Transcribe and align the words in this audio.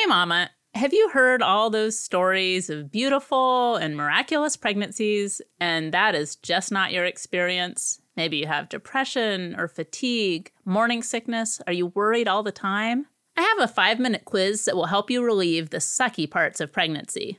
Hey, 0.00 0.06
Mama, 0.06 0.48
have 0.72 0.94
you 0.94 1.10
heard 1.10 1.42
all 1.42 1.68
those 1.68 1.98
stories 1.98 2.70
of 2.70 2.90
beautiful 2.90 3.76
and 3.76 3.94
miraculous 3.94 4.56
pregnancies, 4.56 5.42
and 5.60 5.92
that 5.92 6.14
is 6.14 6.36
just 6.36 6.72
not 6.72 6.90
your 6.90 7.04
experience? 7.04 8.00
Maybe 8.16 8.38
you 8.38 8.46
have 8.46 8.70
depression 8.70 9.54
or 9.58 9.68
fatigue, 9.68 10.52
morning 10.64 11.02
sickness. 11.02 11.60
Are 11.66 11.74
you 11.74 11.88
worried 11.88 12.28
all 12.28 12.42
the 12.42 12.50
time? 12.50 13.08
I 13.36 13.42
have 13.42 13.58
a 13.60 13.68
five 13.68 13.98
minute 13.98 14.24
quiz 14.24 14.64
that 14.64 14.74
will 14.74 14.86
help 14.86 15.10
you 15.10 15.22
relieve 15.22 15.68
the 15.68 15.76
sucky 15.76 16.28
parts 16.28 16.62
of 16.62 16.72
pregnancy. 16.72 17.38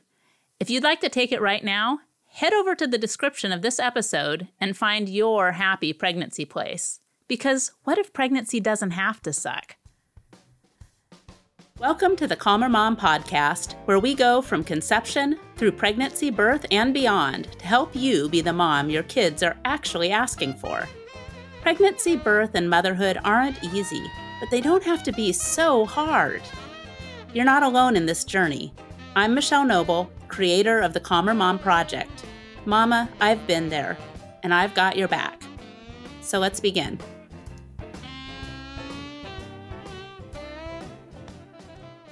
If 0.60 0.70
you'd 0.70 0.84
like 0.84 1.02
to 1.02 1.10
take 1.10 1.32
it 1.32 1.42
right 1.42 1.64
now, 1.64 2.02
head 2.28 2.54
over 2.54 2.76
to 2.76 2.86
the 2.86 3.00
description 3.00 3.52
of 3.52 3.64
this 3.64 3.80
episode 3.80 4.50
and 4.60 4.78
find 4.78 5.10
your 5.10 5.54
happy 5.54 5.94
pregnancy 5.94 6.46
place. 6.46 7.00
Because 7.28 7.72
what 7.86 7.98
if 7.98 8.14
pregnancy 8.14 8.60
doesn't 8.60 8.92
have 8.92 9.20
to 9.24 9.34
suck? 9.34 9.78
Welcome 11.82 12.16
to 12.18 12.28
the 12.28 12.36
Calmer 12.36 12.70
Mom 12.70 12.96
podcast, 12.96 13.74
where 13.86 13.98
we 13.98 14.14
go 14.14 14.40
from 14.40 14.64
conception 14.64 15.40
through 15.56 15.72
pregnancy, 15.72 16.30
birth, 16.30 16.64
and 16.70 16.94
beyond 16.94 17.52
to 17.58 17.66
help 17.66 17.96
you 17.96 18.30
be 18.30 18.40
the 18.40 18.54
mom 18.54 18.92
your 18.92 19.02
kids 19.02 19.42
are 19.42 19.58
actually 19.66 20.12
asking 20.12 20.54
for. 20.54 20.88
Pregnancy, 21.64 22.18
birth, 22.18 22.54
and 22.54 22.70
motherhood 22.70 23.18
aren't 23.24 23.64
easy, 23.64 24.04
but 24.40 24.52
they 24.52 24.62
don't 24.62 24.84
have 24.84 25.02
to 25.02 25.12
be 25.12 25.34
so 25.34 25.88
hard. 25.88 26.44
You're 27.34 27.46
not 27.46 27.64
alone 27.64 27.96
in 27.96 28.06
this 28.06 28.26
journey. 28.26 28.76
I'm 29.16 29.34
Michelle 29.34 29.66
Noble, 29.66 30.12
creator 30.28 30.82
of 30.82 30.94
the 30.94 31.00
Calmer 31.00 31.34
Mom 31.34 31.58
Project. 31.58 32.26
Mama, 32.66 33.10
I've 33.20 33.48
been 33.48 33.70
there, 33.70 33.98
and 34.44 34.54
I've 34.54 34.76
got 34.76 34.98
your 34.98 35.08
back. 35.08 35.42
So 36.22 36.38
let's 36.38 36.60
begin. 36.60 37.00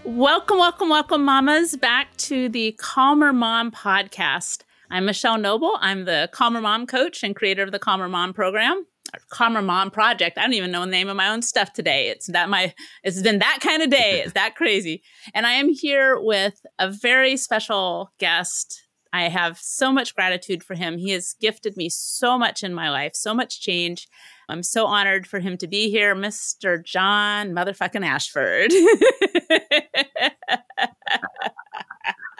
Welcome, 0.10 0.58
welcome, 0.58 0.90
welcome, 0.90 1.24
mamas, 1.24 1.76
back 1.78 2.18
to 2.18 2.50
the 2.50 2.72
Calmer 2.80 3.32
Mom 3.32 3.70
podcast. 3.70 4.64
I'm 4.90 5.06
Michelle 5.06 5.38
Noble. 5.38 5.78
I'm 5.82 6.06
the 6.06 6.28
Calmer 6.34 6.62
Mom 6.62 6.88
coach 6.88 7.24
and 7.24 7.36
creator 7.36 7.62
of 7.62 7.72
the 7.72 7.78
Calmer 7.78 8.10
Mom 8.10 8.34
program, 8.34 8.88
Calmer 9.30 9.62
Mom 9.62 9.92
project. 9.92 10.40
I 10.40 10.42
don't 10.42 10.56
even 10.56 10.72
know 10.72 10.80
the 10.82 10.88
name 10.88 11.10
of 11.10 11.16
my 11.16 11.30
own 11.30 11.44
stuff 11.44 11.74
today. 11.74 12.10
It's 12.10 12.26
that 12.26 12.50
my 12.50 12.74
it's 13.04 13.22
been 13.22 13.38
that 13.38 13.60
kind 13.62 13.84
of 13.84 13.92
day. 13.92 14.24
It's 14.26 14.34
that 14.34 14.56
crazy. 14.56 15.04
And 15.36 15.46
I 15.46 15.52
am 15.52 15.70
here 15.70 16.20
with 16.20 16.60
a 16.80 16.90
very 16.90 17.38
special 17.38 18.12
guest. 18.18 18.82
I 19.14 19.30
have 19.30 19.60
so 19.60 19.92
much 19.92 20.16
gratitude 20.16 20.64
for 20.64 20.74
him. 20.74 20.98
He 20.98 21.12
has 21.12 21.36
gifted 21.40 21.78
me 21.78 21.88
so 21.88 22.36
much 22.36 22.64
in 22.64 22.74
my 22.74 22.90
life, 22.90 23.12
so 23.14 23.36
much 23.36 23.62
change. 23.62 24.08
I'm 24.50 24.64
so 24.64 24.86
honored 24.88 25.28
for 25.28 25.40
him 25.40 25.58
to 25.58 25.68
be 25.68 25.90
here, 25.90 26.16
Mr. 26.16 26.84
John 26.84 27.52
motherfucking 27.52 28.06
Ashford. 28.06 28.72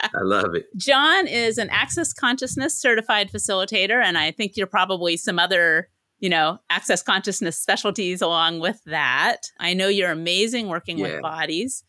I 0.02 0.22
love 0.22 0.54
it. 0.54 0.66
John 0.76 1.26
is 1.26 1.58
an 1.58 1.68
access 1.70 2.12
consciousness 2.12 2.74
certified 2.76 3.30
facilitator, 3.30 4.02
and 4.02 4.18
I 4.18 4.32
think 4.32 4.56
you're 4.56 4.66
probably 4.66 5.16
some 5.16 5.38
other, 5.38 5.88
you 6.18 6.28
know, 6.28 6.58
access 6.68 7.02
consciousness 7.02 7.58
specialties 7.58 8.20
along 8.20 8.60
with 8.60 8.82
that. 8.86 9.42
I 9.60 9.74
know 9.74 9.88
you're 9.88 10.10
amazing 10.10 10.68
working 10.68 10.98
yeah. 10.98 11.12
with 11.12 11.22
bodies 11.22 11.84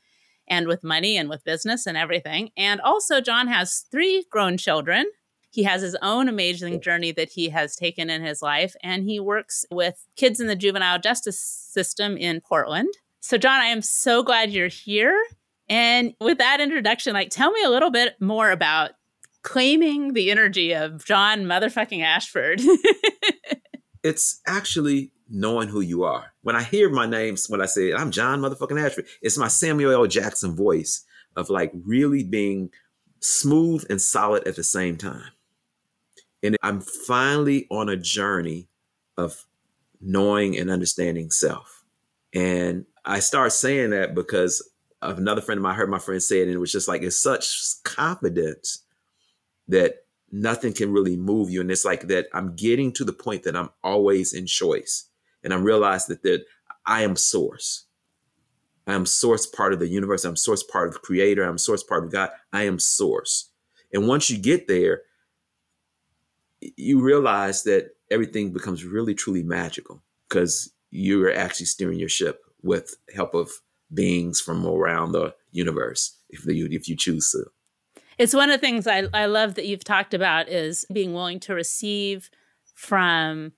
and 0.47 0.67
with 0.67 0.83
money 0.83 1.17
and 1.17 1.29
with 1.29 1.43
business 1.43 1.87
and 1.87 1.97
everything. 1.97 2.51
And 2.57 2.79
also, 2.81 3.21
John 3.21 3.47
has 3.47 3.85
three 3.89 4.25
grown 4.29 4.57
children 4.57 5.05
he 5.51 5.63
has 5.63 5.81
his 5.81 5.97
own 6.01 6.29
amazing 6.29 6.81
journey 6.81 7.11
that 7.11 7.29
he 7.29 7.49
has 7.49 7.75
taken 7.75 8.09
in 8.09 8.23
his 8.23 8.41
life, 8.41 8.73
and 8.81 9.03
he 9.03 9.19
works 9.19 9.65
with 9.69 10.07
kids 10.15 10.39
in 10.39 10.47
the 10.47 10.55
juvenile 10.55 10.97
justice 10.97 11.39
system 11.39 12.17
in 12.17 12.41
Portland. 12.41 12.89
So, 13.19 13.37
John, 13.37 13.59
I 13.61 13.65
am 13.65 13.81
so 13.81 14.23
glad 14.23 14.51
you're 14.51 14.67
here. 14.67 15.21
And 15.69 16.13
with 16.19 16.37
that 16.39 16.59
introduction, 16.59 17.13
like, 17.13 17.29
tell 17.29 17.51
me 17.51 17.63
a 17.63 17.69
little 17.69 17.91
bit 17.91 18.15
more 18.19 18.49
about 18.49 18.91
claiming 19.43 20.13
the 20.13 20.31
energy 20.31 20.73
of 20.73 21.05
John 21.05 21.43
motherfucking 21.43 22.01
Ashford. 22.01 22.61
it's 24.03 24.41
actually 24.47 25.11
knowing 25.29 25.67
who 25.67 25.81
you 25.81 26.03
are. 26.03 26.33
When 26.43 26.55
I 26.55 26.63
hear 26.63 26.89
my 26.89 27.05
name, 27.05 27.35
when 27.49 27.61
I 27.61 27.65
say 27.65 27.93
I'm 27.93 28.11
John 28.11 28.39
motherfucking 28.41 28.83
Ashford, 28.83 29.05
it's 29.21 29.37
my 29.37 29.47
Samuel 29.47 29.91
L. 29.91 30.07
Jackson 30.07 30.55
voice 30.55 31.05
of 31.35 31.49
like 31.49 31.71
really 31.85 32.23
being 32.23 32.69
smooth 33.19 33.85
and 33.89 34.01
solid 34.01 34.47
at 34.47 34.55
the 34.55 34.63
same 34.63 34.97
time. 34.97 35.31
And 36.43 36.57
I'm 36.63 36.81
finally 36.81 37.67
on 37.69 37.89
a 37.89 37.97
journey 37.97 38.67
of 39.17 39.45
knowing 39.99 40.57
and 40.57 40.69
understanding 40.69 41.31
self. 41.31 41.83
And 42.33 42.85
I 43.05 43.19
start 43.19 43.51
saying 43.51 43.91
that 43.91 44.15
because 44.15 44.67
of 45.01 45.17
another 45.17 45.41
friend 45.41 45.59
of 45.59 45.63
mine, 45.63 45.73
I 45.73 45.77
heard 45.77 45.89
my 45.89 45.99
friend 45.99 46.21
say 46.21 46.39
it, 46.39 46.43
and 46.43 46.53
it 46.53 46.59
was 46.59 46.71
just 46.71 46.87
like, 46.87 47.01
it's 47.01 47.21
such 47.21 47.83
confidence 47.83 48.83
that 49.67 50.05
nothing 50.31 50.73
can 50.73 50.91
really 50.91 51.17
move 51.17 51.49
you. 51.49 51.61
And 51.61 51.71
it's 51.71 51.85
like 51.85 52.07
that 52.07 52.27
I'm 52.33 52.55
getting 52.55 52.91
to 52.93 53.03
the 53.03 53.13
point 53.13 53.43
that 53.43 53.55
I'm 53.55 53.69
always 53.83 54.33
in 54.33 54.45
choice. 54.45 55.05
And 55.43 55.53
I 55.53 55.57
realize 55.57 56.05
that, 56.07 56.23
that 56.23 56.45
I 56.85 57.03
am 57.03 57.15
source. 57.15 57.85
I 58.87 58.93
am 58.93 59.05
source 59.05 59.45
part 59.45 59.73
of 59.73 59.79
the 59.79 59.87
universe. 59.87 60.25
I'm 60.25 60.35
source 60.35 60.63
part 60.63 60.89
of 60.89 61.01
creator. 61.01 61.43
I'm 61.43 61.57
source 61.57 61.83
part 61.83 62.03
of 62.03 62.11
God. 62.11 62.29
I 62.53 62.63
am 62.63 62.79
source. 62.79 63.49
And 63.93 64.07
once 64.07 64.29
you 64.29 64.37
get 64.37 64.67
there, 64.67 65.01
you 66.61 67.01
realize 67.01 67.63
that 67.63 67.91
everything 68.09 68.51
becomes 68.51 68.83
really 68.83 69.13
truly 69.13 69.43
magical 69.43 70.03
because 70.27 70.73
you're 70.91 71.33
actually 71.33 71.65
steering 71.65 71.99
your 71.99 72.09
ship 72.09 72.41
with 72.61 72.95
help 73.13 73.33
of 73.33 73.51
beings 73.93 74.39
from 74.39 74.65
around 74.65 75.11
the 75.11 75.33
universe 75.51 76.17
if 76.29 76.45
you 76.45 76.67
if 76.71 76.87
you 76.87 76.95
choose 76.95 77.31
to. 77.31 77.45
It's 78.17 78.33
one 78.33 78.49
of 78.49 78.59
the 78.59 78.65
things 78.65 78.87
I, 78.87 79.05
I 79.13 79.25
love 79.25 79.55
that 79.55 79.65
you've 79.65 79.83
talked 79.83 80.13
about 80.13 80.47
is 80.47 80.85
being 80.93 81.13
willing 81.13 81.39
to 81.41 81.55
receive 81.55 82.29
from 82.75 83.53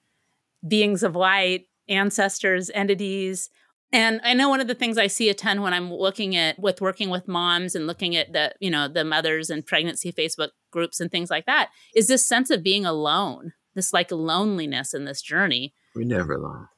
beings 0.66 1.04
of 1.04 1.16
light, 1.16 1.68
ancestors, 1.90 2.72
entities. 2.74 3.50
And 3.94 4.20
I 4.24 4.34
know 4.34 4.50
one 4.50 4.60
of 4.60 4.68
the 4.68 4.74
things 4.74 4.98
I 4.98 5.06
see 5.06 5.30
a 5.30 5.36
ton 5.36 5.62
when 5.62 5.72
I'm 5.72 5.94
looking 5.94 6.36
at 6.36 6.58
with 6.58 6.82
working 6.82 7.12
with 7.12 7.28
moms 7.28 7.76
and 7.76 7.86
looking 7.86 8.16
at 8.16 8.34
the, 8.34 8.56
you 8.60 8.72
know, 8.72 8.88
the 8.88 9.06
mothers 9.06 9.52
and 9.52 9.64
pregnancy 9.64 10.12
Facebook 10.12 10.50
groups 10.72 11.00
and 11.00 11.12
things 11.12 11.30
like 11.30 11.46
that 11.46 11.70
is 11.96 12.08
this 12.08 12.26
sense 12.26 12.50
of 12.50 12.64
being 12.64 12.88
alone, 12.88 13.54
this 13.76 13.94
like 13.94 14.12
loneliness 14.12 14.96
in 14.96 15.06
this 15.06 15.22
journey. 15.22 15.76
We're 15.96 16.08
never 16.08 16.34
alone. 16.34 16.70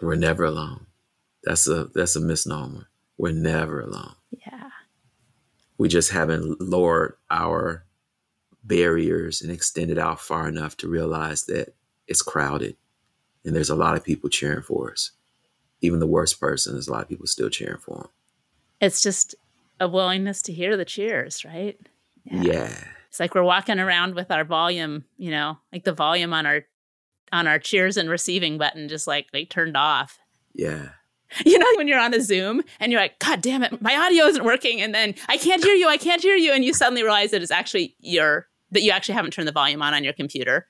We're 0.00 0.16
never 0.16 0.44
alone. 0.44 0.86
That's 1.44 1.68
a 1.68 1.84
that's 1.94 2.16
a 2.16 2.20
misnomer. 2.20 2.88
We're 3.16 3.32
never 3.32 3.80
alone. 3.80 4.16
Yeah. 4.32 4.70
We 5.78 5.88
just 5.88 6.10
haven't 6.10 6.60
lowered 6.60 7.14
our 7.30 7.84
barriers 8.64 9.42
and 9.42 9.52
extended 9.52 9.96
out 9.96 10.20
far 10.20 10.48
enough 10.48 10.76
to 10.78 10.88
realize 10.88 11.44
that 11.44 11.74
it's 12.08 12.22
crowded 12.22 12.76
and 13.44 13.54
there's 13.54 13.70
a 13.70 13.76
lot 13.76 13.96
of 13.96 14.04
people 14.04 14.28
cheering 14.28 14.62
for 14.62 14.90
us. 14.90 15.12
Even 15.82 15.98
the 16.00 16.06
worst 16.06 16.40
person, 16.40 16.72
there's 16.72 16.88
a 16.88 16.92
lot 16.92 17.02
of 17.02 17.08
people 17.08 17.26
still 17.26 17.50
cheering 17.50 17.78
for 17.78 17.98
him. 17.98 18.08
It's 18.80 19.02
just 19.02 19.34
a 19.80 19.88
willingness 19.88 20.42
to 20.42 20.52
hear 20.52 20.76
the 20.76 20.84
cheers, 20.84 21.44
right? 21.44 21.78
Yeah. 22.24 22.42
yeah. 22.42 22.84
It's 23.08 23.20
like 23.20 23.34
we're 23.34 23.42
walking 23.42 23.78
around 23.78 24.14
with 24.14 24.30
our 24.30 24.44
volume, 24.44 25.04
you 25.18 25.30
know, 25.30 25.58
like 25.72 25.84
the 25.84 25.92
volume 25.92 26.32
on 26.32 26.46
our 26.46 26.64
on 27.30 27.46
our 27.46 27.58
cheers 27.58 27.96
and 27.96 28.08
receiving 28.08 28.58
button 28.58 28.88
just 28.88 29.06
like 29.06 29.26
like 29.34 29.50
turned 29.50 29.76
off. 29.76 30.18
Yeah. 30.54 30.88
You 31.46 31.58
know, 31.58 31.66
when 31.76 31.88
you're 31.88 31.98
on 31.98 32.12
a 32.12 32.20
Zoom 32.20 32.62
and 32.78 32.92
you're 32.92 33.00
like, 33.00 33.18
God 33.18 33.40
damn 33.40 33.62
it, 33.62 33.80
my 33.80 33.96
audio 33.96 34.26
isn't 34.26 34.44
working. 34.44 34.82
And 34.82 34.94
then 34.94 35.14
I 35.28 35.38
can't 35.38 35.64
hear 35.64 35.74
you, 35.74 35.88
I 35.88 35.96
can't 35.96 36.20
hear 36.20 36.36
you. 36.36 36.52
And 36.52 36.62
you 36.62 36.74
suddenly 36.74 37.02
realize 37.02 37.30
that 37.30 37.40
it's 37.40 37.50
actually 37.50 37.96
your, 38.00 38.48
that 38.70 38.82
you 38.82 38.90
actually 38.90 39.14
haven't 39.14 39.30
turned 39.30 39.48
the 39.48 39.52
volume 39.52 39.80
on 39.80 39.94
on 39.94 40.04
your 40.04 40.12
computer. 40.12 40.66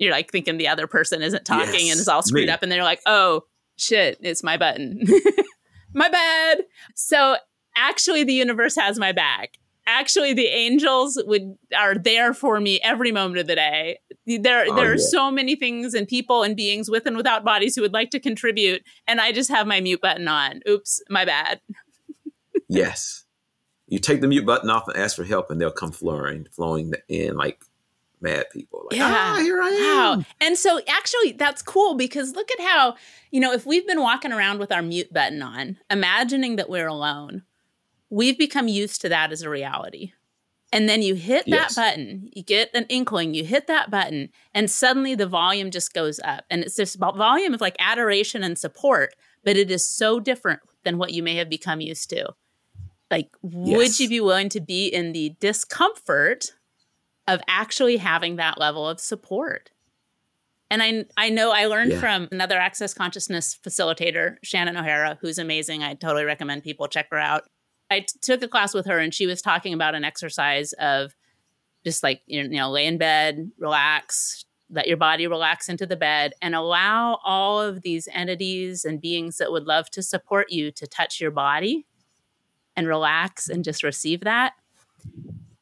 You're 0.00 0.10
like 0.10 0.32
thinking 0.32 0.58
the 0.58 0.66
other 0.66 0.88
person 0.88 1.22
isn't 1.22 1.44
talking 1.44 1.86
yes, 1.86 1.92
and 1.92 2.00
is 2.00 2.08
all 2.08 2.22
screwed 2.22 2.46
me. 2.46 2.52
up. 2.52 2.64
And 2.64 2.72
then 2.72 2.76
you're 2.76 2.84
like, 2.84 3.02
oh 3.06 3.44
shit, 3.76 4.18
it's 4.20 4.42
my 4.42 4.56
button. 4.56 5.06
my 5.94 6.08
bad. 6.08 6.62
So 6.94 7.36
actually, 7.76 8.24
the 8.24 8.34
universe 8.34 8.76
has 8.76 8.98
my 8.98 9.12
back 9.12 9.58
actually 9.86 10.32
the 10.32 10.46
angels 10.46 11.22
would 11.26 11.56
are 11.76 11.94
there 11.94 12.32
for 12.32 12.60
me 12.60 12.80
every 12.82 13.12
moment 13.12 13.38
of 13.38 13.46
the 13.46 13.54
day 13.54 13.98
there 14.26 14.64
oh, 14.68 14.74
there 14.74 14.90
are 14.90 14.96
yeah. 14.96 15.06
so 15.08 15.30
many 15.30 15.54
things 15.54 15.94
and 15.94 16.08
people 16.08 16.42
and 16.42 16.56
beings 16.56 16.90
with 16.90 17.06
and 17.06 17.16
without 17.16 17.44
bodies 17.44 17.76
who 17.76 17.82
would 17.82 17.92
like 17.92 18.10
to 18.10 18.20
contribute 18.20 18.82
and 19.06 19.20
i 19.20 19.32
just 19.32 19.50
have 19.50 19.66
my 19.66 19.80
mute 19.80 20.00
button 20.00 20.28
on 20.28 20.60
oops 20.68 21.02
my 21.10 21.24
bad 21.24 21.60
yes 22.68 23.24
you 23.86 23.98
take 23.98 24.20
the 24.20 24.28
mute 24.28 24.46
button 24.46 24.70
off 24.70 24.88
and 24.88 24.96
ask 24.96 25.16
for 25.16 25.24
help 25.24 25.50
and 25.50 25.60
they'll 25.60 25.70
come 25.70 25.92
flowing 25.92 26.46
flowing 26.50 26.94
in 27.08 27.36
like 27.36 27.62
mad 28.24 28.46
people 28.52 28.82
like 28.90 28.98
yeah. 28.98 29.34
ah 29.36 29.38
here 29.40 29.62
i 29.62 29.68
am 29.68 30.18
wow 30.18 30.24
and 30.40 30.58
so 30.58 30.80
actually 30.88 31.32
that's 31.32 31.62
cool 31.62 31.94
because 31.94 32.34
look 32.34 32.50
at 32.50 32.60
how 32.60 32.96
you 33.30 33.38
know 33.40 33.52
if 33.52 33.64
we've 33.64 33.86
been 33.86 34.00
walking 34.00 34.32
around 34.32 34.58
with 34.58 34.72
our 34.72 34.82
mute 34.82 35.12
button 35.12 35.42
on 35.42 35.78
imagining 35.90 36.56
that 36.56 36.68
we're 36.68 36.88
alone 36.88 37.42
we've 38.14 38.38
become 38.38 38.68
used 38.68 39.00
to 39.00 39.08
that 39.08 39.32
as 39.32 39.42
a 39.42 39.50
reality. 39.50 40.12
And 40.72 40.88
then 40.88 41.02
you 41.02 41.14
hit 41.14 41.46
yes. 41.46 41.74
that 41.74 41.80
button, 41.80 42.30
you 42.32 42.42
get 42.42 42.70
an 42.74 42.86
inkling, 42.88 43.34
you 43.34 43.44
hit 43.44 43.66
that 43.68 43.90
button, 43.90 44.30
and 44.54 44.70
suddenly 44.70 45.14
the 45.14 45.26
volume 45.26 45.70
just 45.70 45.92
goes 45.92 46.18
up. 46.24 46.44
And 46.50 46.62
it's 46.62 46.76
this 46.76 46.96
volume 46.96 47.54
of 47.54 47.60
like 47.60 47.76
adoration 47.78 48.42
and 48.42 48.58
support, 48.58 49.14
but 49.44 49.56
it 49.56 49.70
is 49.70 49.88
so 49.88 50.18
different 50.18 50.60
than 50.84 50.98
what 50.98 51.12
you 51.12 51.22
may 51.22 51.36
have 51.36 51.48
become 51.48 51.80
used 51.80 52.10
to. 52.10 52.34
Like, 53.10 53.30
yes. 53.42 53.76
would 53.76 54.00
you 54.00 54.08
be 54.08 54.20
willing 54.20 54.48
to 54.48 54.60
be 54.60 54.88
in 54.88 55.12
the 55.12 55.36
discomfort 55.38 56.52
of 57.26 57.40
actually 57.48 57.96
having 57.96 58.36
that 58.36 58.58
level 58.58 58.88
of 58.88 59.00
support? 59.00 59.70
And 60.70 60.82
I 60.82 61.04
I 61.16 61.30
know 61.30 61.52
I 61.52 61.66
learned 61.66 61.92
yeah. 61.92 62.00
from 62.00 62.28
another 62.32 62.58
access 62.58 62.94
consciousness 62.94 63.58
facilitator, 63.62 64.36
Shannon 64.42 64.76
O'Hara, 64.76 65.18
who's 65.20 65.38
amazing. 65.38 65.82
I 65.82 65.94
totally 65.94 66.24
recommend 66.24 66.64
people 66.64 66.88
check 66.88 67.08
her 67.10 67.18
out. 67.18 67.44
I 67.90 68.00
t- 68.00 68.18
took 68.22 68.42
a 68.42 68.48
class 68.48 68.74
with 68.74 68.86
her 68.86 68.98
and 68.98 69.12
she 69.12 69.26
was 69.26 69.42
talking 69.42 69.74
about 69.74 69.94
an 69.94 70.04
exercise 70.04 70.72
of 70.74 71.14
just 71.84 72.02
like 72.02 72.22
you 72.26 72.48
know 72.48 72.70
lay 72.70 72.86
in 72.86 72.98
bed, 72.98 73.50
relax, 73.58 74.44
let 74.70 74.88
your 74.88 74.96
body 74.96 75.26
relax 75.26 75.68
into 75.68 75.86
the 75.86 75.96
bed 75.96 76.32
and 76.42 76.54
allow 76.54 77.20
all 77.24 77.60
of 77.60 77.82
these 77.82 78.08
entities 78.12 78.84
and 78.84 79.00
beings 79.00 79.36
that 79.38 79.52
would 79.52 79.64
love 79.64 79.90
to 79.90 80.02
support 80.02 80.50
you 80.50 80.70
to 80.72 80.86
touch 80.86 81.20
your 81.20 81.30
body 81.30 81.86
and 82.74 82.88
relax 82.88 83.48
and 83.48 83.64
just 83.64 83.82
receive 83.82 84.20
that. 84.20 84.54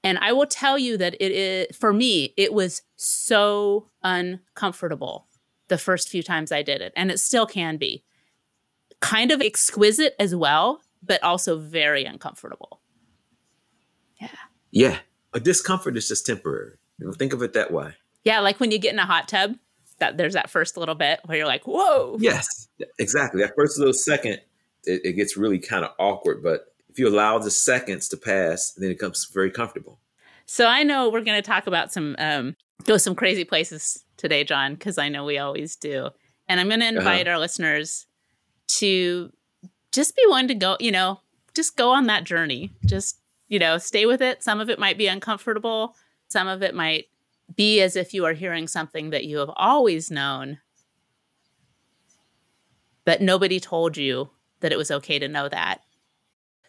And 0.05 0.19
I 0.19 0.33
will 0.33 0.47
tell 0.47 0.79
you 0.79 0.97
that 0.97 1.15
it 1.21 1.33
is, 1.33 1.77
for 1.77 1.93
me, 1.93 2.35
it 2.37 2.53
was 2.53 2.83
so 2.97 3.89
uncomfortable 4.03 5.29
the 5.69 5.79
first 5.79 6.09
few 6.09 6.23
times 6.23 6.51
I 6.51 6.63
did 6.63 6.81
it. 6.81 6.93
And 6.97 7.11
it 7.11 7.21
still 7.21 7.47
can 7.47 7.77
be 7.77 8.05
kind 9.01 9.31
of 9.31 9.41
exquisite 9.41 10.15
as 10.19 10.35
well, 10.35 10.83
but 11.03 11.23
also 11.23 11.59
very 11.59 12.05
uncomfortable. 12.05 12.81
Yeah. 14.21 14.29
Yeah. 14.71 14.99
A 15.35 15.41
discomfort 15.41 15.97
is 15.97 16.09
just 16.09 16.27
temporary. 16.27 16.77
You 16.99 17.07
know, 17.07 17.13
think 17.13 17.33
of 17.33 17.43
it 17.43 17.53
that 17.53 17.73
way. 17.73 17.95
Yeah. 18.25 18.41
Like 18.41 18.61
when 18.61 18.71
you 18.71 18.79
get 18.79 18.93
in 18.93 18.99
a 18.99 19.07
hot 19.07 19.29
tub, 19.29 19.57
that 19.99 20.17
there's 20.17 20.35
that 20.35 20.51
first 20.51 20.77
little 20.77 20.97
bit 20.97 21.21
where 21.27 21.39
you're 21.39 21.47
like, 21.47 21.67
whoa. 21.67 22.17
Yes, 22.19 22.69
exactly. 22.99 23.41
That 23.41 23.53
first 23.57 23.79
little 23.79 23.95
second, 23.95 24.41
it, 24.85 25.01
it 25.05 25.13
gets 25.13 25.37
really 25.37 25.61
kind 25.61 25.85
of 25.85 25.93
awkward, 25.99 26.43
but 26.43 26.72
if 26.93 26.99
you 26.99 27.09
allow 27.09 27.39
the 27.39 27.51
seconds 27.51 28.07
to 28.09 28.17
pass, 28.19 28.73
then 28.73 28.91
it 28.91 28.95
becomes 28.95 29.25
very 29.33 29.51
comfortable. 29.51 29.99
So 30.45 30.67
I 30.67 30.83
know 30.83 31.09
we're 31.09 31.23
going 31.23 31.41
to 31.41 31.47
talk 31.47 31.67
about 31.67 31.91
some 31.91 32.15
um, 32.19 32.55
go 32.85 32.99
some 32.99 33.15
crazy 33.15 33.45
places 33.45 34.05
today, 34.19 34.45
John, 34.45 34.75
because 34.75 34.99
I 34.99 35.09
know 35.09 35.25
we 35.25 35.39
always 35.39 35.75
do. 35.75 36.11
And 36.49 36.61
I'm 36.61 36.69
going 36.69 36.81
to 36.81 36.87
uh-huh. 36.87 36.99
invite 36.99 37.27
uh-huh. 37.27 37.35
our 37.35 37.39
listeners 37.39 38.07
to 38.79 39.33
just 39.91 40.15
be 40.15 40.23
willing 40.27 40.49
to 40.49 40.55
go, 40.55 40.77
you 40.81 40.93
know, 40.93 41.21
just 41.55 41.77
go 41.77 41.91
on 41.91 42.07
that 42.09 42.25
journey. 42.25 42.71
Just, 42.85 43.19
you 43.49 43.59
know, 43.59 43.79
stay 43.79 44.05
with 44.05 44.21
it. 44.21 44.43
Some 44.43 44.61
of 44.61 44.69
it 44.69 44.79
might 44.79 44.99
be 44.99 45.07
uncomfortable. 45.07 45.97
Some 46.29 46.49
of 46.49 46.63
it 46.63 46.75
might 46.75 47.07
be 47.57 47.81
as 47.81 47.97
if 47.97 48.13
you 48.13 48.27
are 48.27 48.35
hearing 48.35 48.69
something 48.69 49.11
that 49.11 49.25
you 49.25 49.39
have 49.39 49.51
always 49.57 50.11
known, 50.11 50.59
but 53.05 53.21
nobody 53.21 53.61
told 53.61 53.97
you 53.97 54.31
that 54.61 54.73
it 54.73 54.79
was 54.79 54.91
okay 54.91 55.19
to 55.19 55.29
know 55.29 55.49
that. 55.49 55.83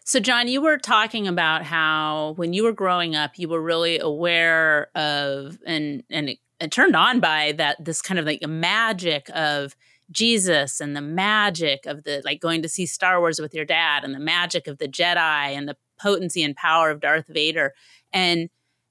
So, 0.06 0.20
John, 0.20 0.48
you 0.48 0.60
were 0.60 0.76
talking 0.76 1.26
about 1.26 1.64
how 1.64 2.34
when 2.36 2.52
you 2.52 2.62
were 2.62 2.72
growing 2.72 3.16
up, 3.16 3.38
you 3.38 3.48
were 3.48 3.62
really 3.62 3.98
aware 3.98 4.88
of 4.94 5.58
and 5.66 6.04
and, 6.10 6.36
and 6.60 6.70
turned 6.70 6.94
on 6.94 7.20
by 7.20 7.52
that 7.52 7.82
this 7.82 8.02
kind 8.02 8.20
of 8.20 8.26
like 8.26 8.46
magic 8.46 9.30
of 9.34 9.74
Jesus 10.10 10.80
and 10.80 10.94
the 10.94 11.00
magic 11.00 11.86
of 11.86 12.04
the 12.04 12.20
like 12.22 12.38
going 12.38 12.60
to 12.60 12.68
see 12.68 12.84
Star 12.84 13.18
Wars 13.18 13.40
with 13.40 13.54
your 13.54 13.64
dad 13.64 14.04
and 14.04 14.14
the 14.14 14.20
magic 14.20 14.66
of 14.66 14.76
the 14.76 14.88
Jedi 14.88 15.16
and 15.16 15.66
the 15.66 15.76
potency 15.98 16.42
and 16.42 16.54
power 16.54 16.90
of 16.90 17.00
Darth 17.00 17.28
Vader. 17.28 17.72
And 18.12 18.50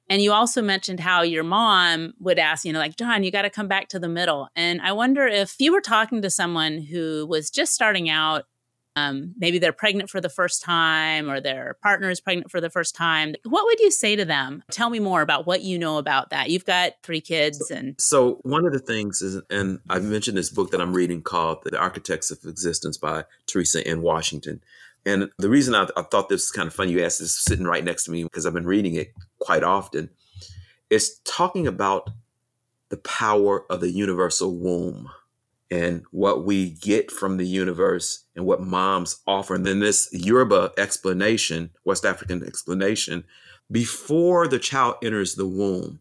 and 0.10 0.19
you 0.19 0.33
also 0.33 0.63
mentioned 0.63 1.00
how 1.00 1.21
your 1.21 1.44
mom 1.44 2.13
would 2.19 2.39
ask, 2.39 2.65
you 2.65 2.74
know, 2.74 2.80
like, 2.80 2.98
John, 2.98 3.24
you 3.24 3.31
got 3.31 3.44
to 3.44 3.50
come 3.50 3.68
back 3.68 3.88
to 3.89 4.00
the 4.00 4.10
middle. 4.10 4.50
And 4.56 4.81
I 4.81 4.92
wonder 4.92 5.25
if 5.25 5.56
you 5.60 5.71
were 5.71 5.80
talking 5.80 6.21
to 6.24 6.30
someone 6.30 6.80
who 6.80 7.25
was 7.25 7.50
just 7.50 7.74
starting 7.74 8.10
out 8.10 8.45
um, 8.95 9.34
maybe 9.38 9.60
they're 9.60 9.74
pregnant 9.74 10.10
for 10.10 10.22
the 10.22 10.30
first 10.30 10.62
time 10.62 11.30
or 11.30 11.40
their 11.40 11.78
partner 11.81 12.10
is 12.10 12.22
pregnant 12.22 12.51
for 12.51 12.62
the 12.62 12.69
first 12.69 12.95
time. 12.95 13.36
What 13.44 13.66
would 13.66 13.80
you 13.80 13.92
say 13.92 14.16
to 14.16 14.25
them? 14.25 14.63
Tell 14.72 14.90
me 14.90 15.00
more 15.00 15.22
about 15.22 15.48
what 15.48 15.62
you 15.62 15.80
know 15.80 15.98
about 15.98 16.30
that. 16.30 16.50
You've 16.50 16.66
got 16.66 16.94
three 17.01 17.22
kids 17.22 17.72
and 17.72 17.95
so 18.00 18.40
one 18.44 18.66
of 18.66 18.74
the 18.74 18.80
things 18.80 19.22
is 19.22 19.42
and 19.50 19.80
I've 19.90 20.04
mentioned 20.04 20.38
this 20.38 20.50
book 20.50 20.72
that 20.72 20.81
i'm 20.81 20.94
reading 20.94 21.22
called 21.22 21.63
the 21.63 21.78
architects 21.78 22.31
of 22.31 22.40
existence 22.45 22.98
by 22.98 23.25
teresa 23.48 23.86
n 23.86 24.01
washington. 24.01 24.62
And 25.06 25.30
the 25.38 25.50
reason 25.50 25.75
I, 25.75 25.88
I 25.98 26.04
thought 26.04 26.30
this 26.30 26.44
was 26.44 26.51
kind 26.51 26.68
of 26.68 26.74
funny 26.74 26.94
you 26.94 27.04
asked 27.04 27.19
is 27.19 27.38
sitting 27.38 27.66
right 27.66 27.84
next 27.84 28.06
to 28.06 28.12
me 28.12 28.24
because 28.24 28.46
i've 28.46 28.54
been 28.54 28.68
reading 28.68 28.96
it 28.96 29.13
quite 29.39 29.63
often 29.63 30.10
it's 30.89 31.19
talking 31.25 31.68
about 31.68 32.10
the 32.89 32.98
power 32.98 33.66
of 33.72 33.81
the 33.81 33.89
universal 33.89 34.56
womb 34.56 35.10
and 35.74 36.04
what 36.12 36.46
we 36.46 36.70
get 36.70 37.10
from 37.10 37.38
the 37.38 37.48
universe 37.48 38.25
and 38.36 38.46
what 38.46 38.62
moms 38.62 39.22
offer. 39.25 39.56
And 39.56 39.66
then 39.66 39.80
this 39.80 40.08
Yoruba 40.14 40.72
explanation, 40.78 41.72
West 41.84 42.06
African 42.06 42.46
explanation, 42.46 43.24
before 43.72 44.48
the 44.48 44.60
child 44.60 44.98
enters 45.02 45.34
the 45.34 45.48
womb, 45.48 46.00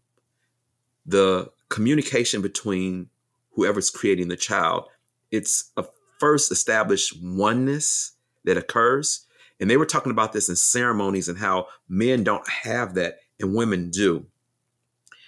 the 1.06 1.50
communication 1.70 2.42
between 2.42 3.08
whoever's 3.52 3.88
creating 3.88 4.28
the 4.28 4.36
child, 4.36 4.88
it's 5.30 5.70
a 5.78 5.86
first 6.20 6.52
established 6.52 7.16
oneness 7.22 8.12
that 8.44 8.58
occurs. 8.58 9.24
And 9.58 9.70
they 9.70 9.78
were 9.78 9.86
talking 9.86 10.12
about 10.12 10.34
this 10.34 10.50
in 10.50 10.56
ceremonies 10.56 11.30
and 11.30 11.38
how 11.38 11.68
men 11.88 12.24
don't 12.24 12.46
have 12.46 12.92
that 12.96 13.20
and 13.40 13.54
women 13.54 13.88
do. 13.88 14.26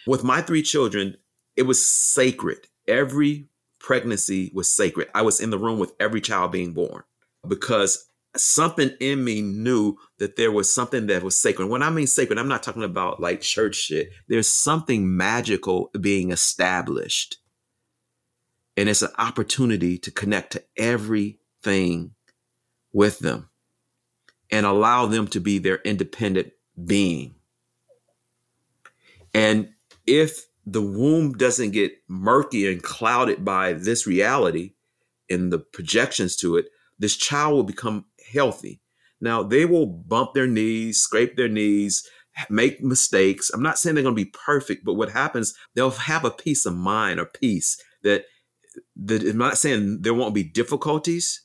With 0.07 0.23
my 0.23 0.43
three 0.43 0.63
children, 0.63 1.17
it 1.57 1.63
was 1.63 1.83
sacred. 1.83 2.67
Every 2.87 3.49
pregnancy 3.85 4.51
was 4.55 4.75
sacred. 4.75 5.09
I 5.15 5.21
was 5.21 5.41
in 5.41 5.51
the 5.51 5.59
room 5.59 5.79
with 5.79 5.93
every 6.01 6.23
child 6.23 6.53
being 6.53 6.73
born 6.73 7.03
because 7.47 8.09
something 8.35 8.91
in 8.99 9.23
me 9.23 9.43
knew 9.43 9.99
that 10.19 10.37
there 10.37 10.51
was 10.51 10.73
something 10.73 11.07
that 11.09 11.23
was 11.23 11.37
sacred. 11.37 11.67
When 11.67 11.83
I 11.83 11.91
mean 11.91 12.07
sacred, 12.07 12.39
I'm 12.39 12.49
not 12.49 12.63
talking 12.63 12.83
about 12.83 13.21
like 13.21 13.43
church 13.43 13.75
shit. 13.77 14.09
There's 14.27 14.49
something 14.49 15.15
magical 15.15 15.91
being 16.01 16.31
established. 16.31 17.37
And 18.75 18.89
it's 18.89 19.03
an 19.03 19.13
opportunity 19.19 19.99
to 19.99 20.11
connect 20.11 20.53
to 20.53 20.65
everything 20.79 22.13
with 22.95 23.19
them 23.19 23.51
and 24.51 24.65
allow 24.65 25.05
them 25.05 25.27
to 25.29 25.41
be 25.41 25.59
their 25.59 25.77
independent 25.85 26.53
being. 26.83 27.35
And 29.35 29.75
if 30.07 30.47
the 30.67 30.83
womb 30.83 31.33
doesn't 31.33 31.73
get 31.73 31.93
murky 32.09 32.71
and 32.71 32.83
clouded 32.83 33.45
by 33.45 33.73
this 33.73 34.07
reality 34.07 34.73
and 35.29 35.53
the 35.53 35.59
projections 35.59 36.37
to 36.37 36.57
it, 36.57 36.67
this 36.99 37.17
child 37.17 37.55
will 37.55 37.65
become 37.65 38.07
healthy. 38.33 38.81
Now, 39.21 39.43
they 39.43 39.65
will 39.65 39.87
bump 39.87 40.35
their 40.35 40.47
knees, 40.47 41.01
scrape 41.01 41.37
their 41.37 41.49
knees, 41.49 42.07
make 42.51 42.83
mistakes. 42.83 43.51
I'm 43.51 43.63
not 43.63 43.79
saying 43.79 43.95
they're 43.95 44.05
going 44.05 44.17
to 44.17 44.25
be 44.25 44.31
perfect, 44.45 44.85
but 44.85 44.95
what 44.95 45.11
happens, 45.11 45.55
they'll 45.75 45.91
have 45.91 46.25
a 46.25 46.31
peace 46.31 46.67
of 46.67 46.75
mind 46.75 47.21
or 47.21 47.27
peace 47.27 47.81
that, 48.03 48.25
that 48.97 49.23
I'm 49.23 49.39
not 49.39 49.59
saying 49.59 50.03
there 50.03 50.15
won't 50.15 50.35
be 50.35 50.43
difficulties, 50.43 51.43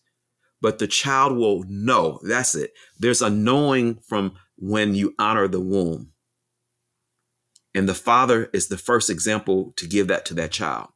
but 0.62 0.80
the 0.80 0.88
child 0.88 1.38
will 1.38 1.64
know. 1.68 2.20
That's 2.24 2.56
it. 2.56 2.74
There's 3.00 3.22
a 3.22 3.30
knowing 3.30 4.00
from 4.08 4.34
when 4.58 4.96
you 4.96 5.14
honor 5.20 5.48
the 5.48 5.62
womb. 5.62 6.12
And 7.76 7.88
the 7.88 7.94
father 7.94 8.50
is 8.54 8.68
the 8.68 8.78
first 8.78 9.10
example 9.10 9.74
to 9.78 9.88
give 9.88 10.08
that 10.08 10.26
to 10.26 10.34
that 10.36 10.52
child. 10.52 10.90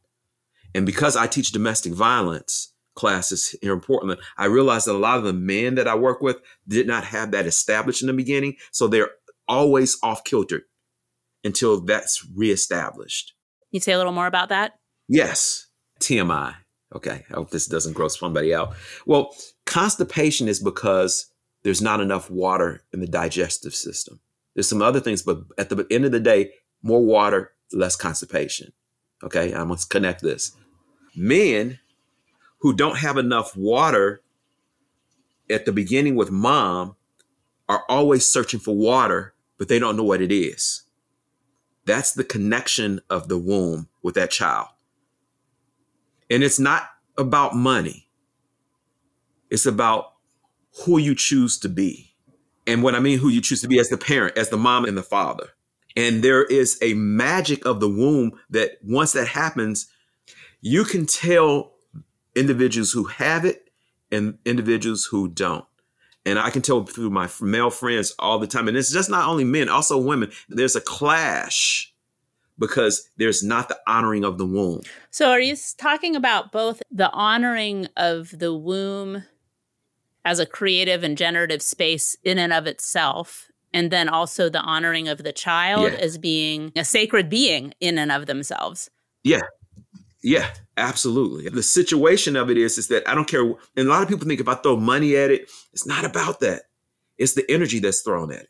And 0.74 0.86
because 0.86 1.16
I 1.16 1.28
teach 1.28 1.52
domestic 1.52 1.94
violence 1.94 2.74
classes 2.96 3.56
here 3.62 3.74
in 3.74 3.80
Portland, 3.80 4.20
I 4.38 4.46
realized 4.46 4.88
that 4.88 4.96
a 4.96 4.98
lot 4.98 5.18
of 5.18 5.24
the 5.24 5.34
men 5.34 5.76
that 5.76 5.88
I 5.88 5.96
work 5.96 6.22
with 6.22 6.38
did 6.68 6.88
not 6.88 7.04
have 7.06 7.32
that 7.32 7.46
established 7.46 8.02
in 8.02 8.08
the 8.08 8.14
beginning. 8.14 8.56
So 8.72 8.88
they're 8.88 9.12
always 9.48 9.98
off 10.02 10.24
kilter 10.24 10.64
until 11.44 11.82
that's 11.82 12.26
reestablished. 12.36 13.34
You 13.72 13.80
say 13.80 13.94
a 13.94 13.98
little 13.98 14.14
more 14.14 14.28
about 14.28 14.50
that? 14.50 14.80
Yes. 15.08 15.68
TMI. 16.00 16.56
Okay. 16.96 17.24
I 17.30 17.34
hope 17.34 17.52
this 17.52 17.68
doesn't 17.68 17.94
gross 17.94 18.20
somebody 18.20 18.54
out. 18.54 18.76
Well, 19.06 19.36
constipation 19.66 20.48
is 20.48 20.60
because 20.60 21.32
there's 21.64 21.82
not 21.82 22.02
enough 22.02 22.30
water 22.30 22.84
in 22.94 23.00
the 23.00 23.08
digestive 23.08 23.74
system. 23.74 24.20
There's 24.54 24.70
some 24.70 24.82
other 24.82 25.00
things, 25.00 25.24
but 25.24 25.40
at 25.58 25.70
the 25.70 25.86
end 25.90 26.06
of 26.06 26.12
the 26.12 26.20
day, 26.20 26.52
more 26.84 27.04
water, 27.04 27.54
less 27.72 27.96
constipation. 27.96 28.74
Okay, 29.24 29.56
I 29.56 29.64
must 29.64 29.90
connect 29.90 30.22
this. 30.22 30.52
Men 31.16 31.80
who 32.60 32.74
don't 32.74 32.98
have 32.98 33.18
enough 33.18 33.56
water 33.56 34.22
at 35.50 35.66
the 35.66 35.72
beginning 35.72 36.16
with 36.16 36.30
mom 36.30 36.96
are 37.70 37.84
always 37.90 38.30
searching 38.30 38.60
for 38.60 38.76
water, 38.76 39.34
but 39.58 39.68
they 39.68 39.80
don't 39.80 39.96
know 39.96 40.04
what 40.04 40.22
it 40.22 40.32
is. 40.32 40.84
That's 41.86 42.14
the 42.14 42.24
connection 42.24 43.02
of 43.10 43.28
the 43.28 43.38
womb 43.38 43.90
with 44.02 44.16
that 44.16 44.32
child. 44.32 44.68
And 46.30 46.44
it's 46.44 46.60
not 46.60 46.84
about 47.18 47.56
money, 47.56 48.08
it's 49.50 49.66
about 49.66 50.14
who 50.86 50.98
you 50.98 51.16
choose 51.16 51.58
to 51.60 51.70
be. 51.70 52.16
And 52.66 52.82
what 52.82 52.96
I 52.96 53.00
mean, 53.00 53.20
who 53.20 53.28
you 53.28 53.42
choose 53.42 53.62
to 53.62 53.68
be 53.68 53.78
as 53.78 53.90
the 53.90 53.98
parent, 53.98 54.38
as 54.38 54.50
the 54.50 54.58
mom 54.58 54.86
and 54.86 54.98
the 54.98 55.04
father. 55.04 55.50
And 55.96 56.24
there 56.24 56.44
is 56.44 56.78
a 56.82 56.94
magic 56.96 57.66
of 57.66 57.80
the 57.80 57.90
womb 57.90 58.32
that 58.50 58.78
once 58.84 59.14
that 59.14 59.28
happens, 59.28 59.88
you 60.62 60.84
can 60.84 61.06
tell 61.06 61.74
individuals 62.36 62.92
who 62.92 63.06
have 63.06 63.46
it 63.46 63.70
and 64.12 64.38
individuals 64.46 65.06
who 65.06 65.28
don't. 65.28 65.66
And 66.26 66.40
I 66.40 66.50
can 66.50 66.62
tell 66.62 66.84
through 66.86 67.10
my 67.10 67.30
male 67.42 67.70
friends 67.70 68.16
all 68.18 68.40
the 68.40 68.48
time. 68.48 68.68
And 68.68 68.78
it's 68.78 68.92
just 68.92 69.10
not 69.10 69.28
only 69.28 69.44
men, 69.44 69.70
also 69.70 69.98
women. 69.98 70.32
There's 70.48 70.76
a 70.76 70.82
clash 70.82 71.94
because 72.58 73.10
there's 73.18 73.44
not 73.44 73.68
the 73.68 73.78
honoring 73.88 74.24
of 74.24 74.38
the 74.38 74.46
womb. 74.46 74.82
So, 75.12 75.32
are 75.32 75.40
you 75.40 75.56
talking 75.78 76.16
about 76.16 76.52
both 76.52 76.82
the 76.92 77.12
honoring 77.12 77.88
of 77.98 78.38
the 78.38 78.54
womb 78.54 79.24
as 80.26 80.40
a 80.40 80.46
creative 80.46 81.04
and 81.04 81.18
generative 81.18 81.62
space 81.62 82.16
in 82.24 82.38
and 82.40 82.54
of 82.54 82.68
itself, 82.68 83.50
and 83.74 83.92
then 83.92 84.10
also 84.10 84.50
the 84.50 84.62
honoring 84.62 85.08
of 85.08 85.24
the 85.24 85.34
child 85.34 85.92
yeah. 85.92 86.00
as 86.00 86.18
being 86.18 86.72
a 86.76 86.86
sacred 86.86 87.30
being 87.30 87.74
in 87.80 87.98
and 87.98 88.12
of 88.12 88.26
themselves? 88.26 88.90
Yeah. 89.24 89.42
Yeah, 90.22 90.50
absolutely. 90.78 91.50
The 91.50 91.64
situation 91.64 92.38
of 92.38 92.50
it 92.50 92.58
is, 92.58 92.78
is 92.78 92.88
that 92.88 93.08
I 93.08 93.14
don't 93.14 93.28
care. 93.28 93.42
And 93.42 93.88
a 93.88 93.90
lot 93.90 94.04
of 94.04 94.08
people 94.08 94.26
think 94.26 94.40
if 94.40 94.48
I 94.48 94.56
throw 94.56 94.78
money 94.78 95.18
at 95.18 95.32
it, 95.32 95.50
it's 95.74 95.86
not 95.86 96.06
about 96.06 96.40
that. 96.40 96.64
It's 97.18 97.34
the 97.34 97.50
energy 97.52 97.80
that's 97.80 98.02
thrown 98.02 98.32
at 98.32 98.44
it. 98.44 98.50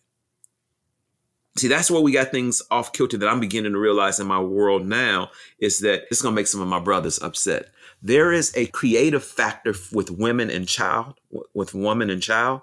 See, 1.55 1.67
that's 1.67 1.91
where 1.91 2.01
we 2.01 2.11
got 2.11 2.31
things 2.31 2.61
off 2.71 2.93
kilter 2.93 3.17
that 3.17 3.29
I'm 3.29 3.39
beginning 3.39 3.73
to 3.73 3.79
realize 3.79 4.19
in 4.19 4.25
my 4.25 4.39
world 4.39 4.87
now 4.87 5.29
is 5.59 5.79
that 5.79 6.03
it's 6.09 6.21
going 6.21 6.33
to 6.33 6.35
make 6.35 6.47
some 6.47 6.61
of 6.61 6.67
my 6.67 6.79
brothers 6.79 7.21
upset. 7.21 7.69
There 8.01 8.31
is 8.31 8.55
a 8.55 8.65
creative 8.67 9.23
factor 9.23 9.75
with 9.91 10.09
women 10.09 10.49
and 10.49 10.67
child, 10.67 11.15
with 11.53 11.73
woman 11.73 12.09
and 12.09 12.21
child, 12.21 12.61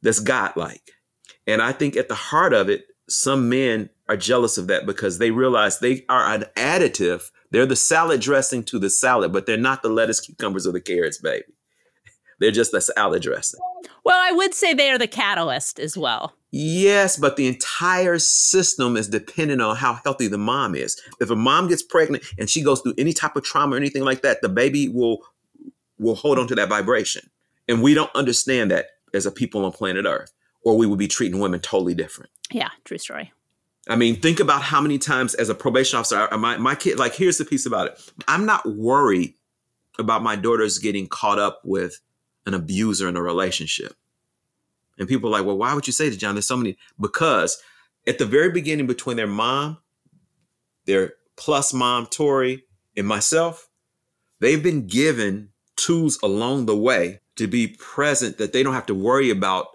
that's 0.00 0.20
godlike. 0.20 0.92
And 1.48 1.62
I 1.62 1.72
think 1.72 1.96
at 1.96 2.08
the 2.08 2.14
heart 2.14 2.52
of 2.52 2.68
it, 2.68 2.84
some 3.08 3.48
men 3.48 3.88
are 4.06 4.18
jealous 4.18 4.58
of 4.58 4.66
that 4.66 4.84
because 4.84 5.16
they 5.16 5.30
realize 5.30 5.78
they 5.78 6.04
are 6.10 6.32
an 6.32 6.44
additive. 6.56 7.30
They're 7.50 7.64
the 7.64 7.74
salad 7.74 8.20
dressing 8.20 8.62
to 8.64 8.78
the 8.78 8.90
salad, 8.90 9.32
but 9.32 9.46
they're 9.46 9.56
not 9.56 9.82
the 9.82 9.88
lettuce, 9.88 10.20
cucumbers, 10.20 10.66
or 10.66 10.72
the 10.72 10.80
carrots, 10.80 11.18
baby. 11.18 11.44
They're 12.38 12.50
just 12.50 12.70
the 12.70 12.80
salad 12.82 13.22
dressing. 13.22 13.58
Well, 14.04 14.18
I 14.18 14.30
would 14.30 14.54
say 14.54 14.72
they 14.74 14.90
are 14.90 14.98
the 14.98 15.08
catalyst 15.08 15.80
as 15.80 15.96
well. 15.96 16.34
Yes, 16.50 17.16
but 17.16 17.36
the 17.36 17.48
entire 17.48 18.18
system 18.18 18.96
is 18.96 19.08
dependent 19.08 19.60
on 19.60 19.76
how 19.76 19.94
healthy 20.04 20.28
the 20.28 20.38
mom 20.38 20.74
is. 20.74 21.00
If 21.20 21.30
a 21.30 21.36
mom 21.36 21.68
gets 21.68 21.82
pregnant 21.82 22.24
and 22.38 22.48
she 22.48 22.62
goes 22.62 22.80
through 22.80 22.94
any 22.96 23.12
type 23.12 23.34
of 23.34 23.42
trauma 23.42 23.74
or 23.74 23.78
anything 23.78 24.04
like 24.04 24.22
that, 24.22 24.40
the 24.40 24.48
baby 24.48 24.88
will 24.88 25.24
will 25.98 26.14
hold 26.14 26.38
on 26.38 26.46
to 26.46 26.54
that 26.54 26.68
vibration. 26.68 27.28
And 27.66 27.82
we 27.82 27.92
don't 27.92 28.14
understand 28.14 28.70
that 28.70 28.86
as 29.12 29.26
a 29.26 29.32
people 29.32 29.64
on 29.64 29.72
planet 29.72 30.06
Earth, 30.06 30.32
or 30.64 30.76
we 30.76 30.86
would 30.86 30.98
be 30.98 31.08
treating 31.08 31.40
women 31.40 31.60
totally 31.60 31.94
different. 31.94 32.30
Yeah, 32.50 32.68
true 32.84 32.98
story. 32.98 33.32
I 33.88 33.96
mean, 33.96 34.20
think 34.20 34.38
about 34.38 34.62
how 34.62 34.80
many 34.80 34.98
times 34.98 35.34
as 35.34 35.48
a 35.48 35.54
probation 35.54 35.98
officer, 35.98 36.28
my, 36.36 36.58
my 36.58 36.74
kid, 36.74 36.98
like, 36.98 37.14
here's 37.14 37.38
the 37.38 37.44
piece 37.44 37.64
about 37.64 37.88
it. 37.88 38.12
I'm 38.26 38.44
not 38.44 38.66
worried 38.66 39.34
about 39.98 40.22
my 40.22 40.36
daughters 40.36 40.78
getting 40.78 41.06
caught 41.06 41.38
up 41.38 41.60
with 41.64 42.00
an 42.46 42.54
abuser 42.54 43.08
in 43.08 43.16
a 43.16 43.22
relationship. 43.22 43.94
And 44.98 45.08
people 45.08 45.28
are 45.28 45.38
like, 45.38 45.46
well, 45.46 45.56
why 45.56 45.74
would 45.74 45.86
you 45.86 45.92
say 45.92 46.08
that, 46.08 46.16
John? 46.16 46.34
There's 46.34 46.46
so 46.46 46.56
many. 46.56 46.76
Because 47.00 47.62
at 48.06 48.18
the 48.18 48.26
very 48.26 48.50
beginning, 48.50 48.86
between 48.86 49.16
their 49.16 49.26
mom, 49.26 49.78
their 50.84 51.14
plus 51.36 51.72
mom, 51.72 52.06
Tori, 52.06 52.64
and 52.96 53.06
myself, 53.06 53.68
they've 54.40 54.62
been 54.62 54.86
given 54.86 55.50
tools 55.76 56.18
along 56.22 56.66
the 56.66 56.76
way 56.76 57.20
to 57.36 57.46
be 57.46 57.68
present 57.68 58.38
that 58.38 58.52
they 58.52 58.62
don't 58.62 58.74
have 58.74 58.86
to 58.86 58.94
worry 58.94 59.30
about 59.30 59.68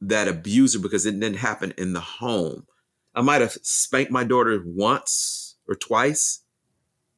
that 0.00 0.28
abuser 0.28 0.78
because 0.78 1.06
it 1.06 1.18
didn't 1.18 1.38
happen 1.38 1.74
in 1.76 1.92
the 1.92 2.00
home. 2.00 2.66
I 3.14 3.22
might 3.22 3.40
have 3.40 3.52
spanked 3.62 4.12
my 4.12 4.24
daughter 4.24 4.62
once 4.64 5.56
or 5.68 5.74
twice. 5.74 6.42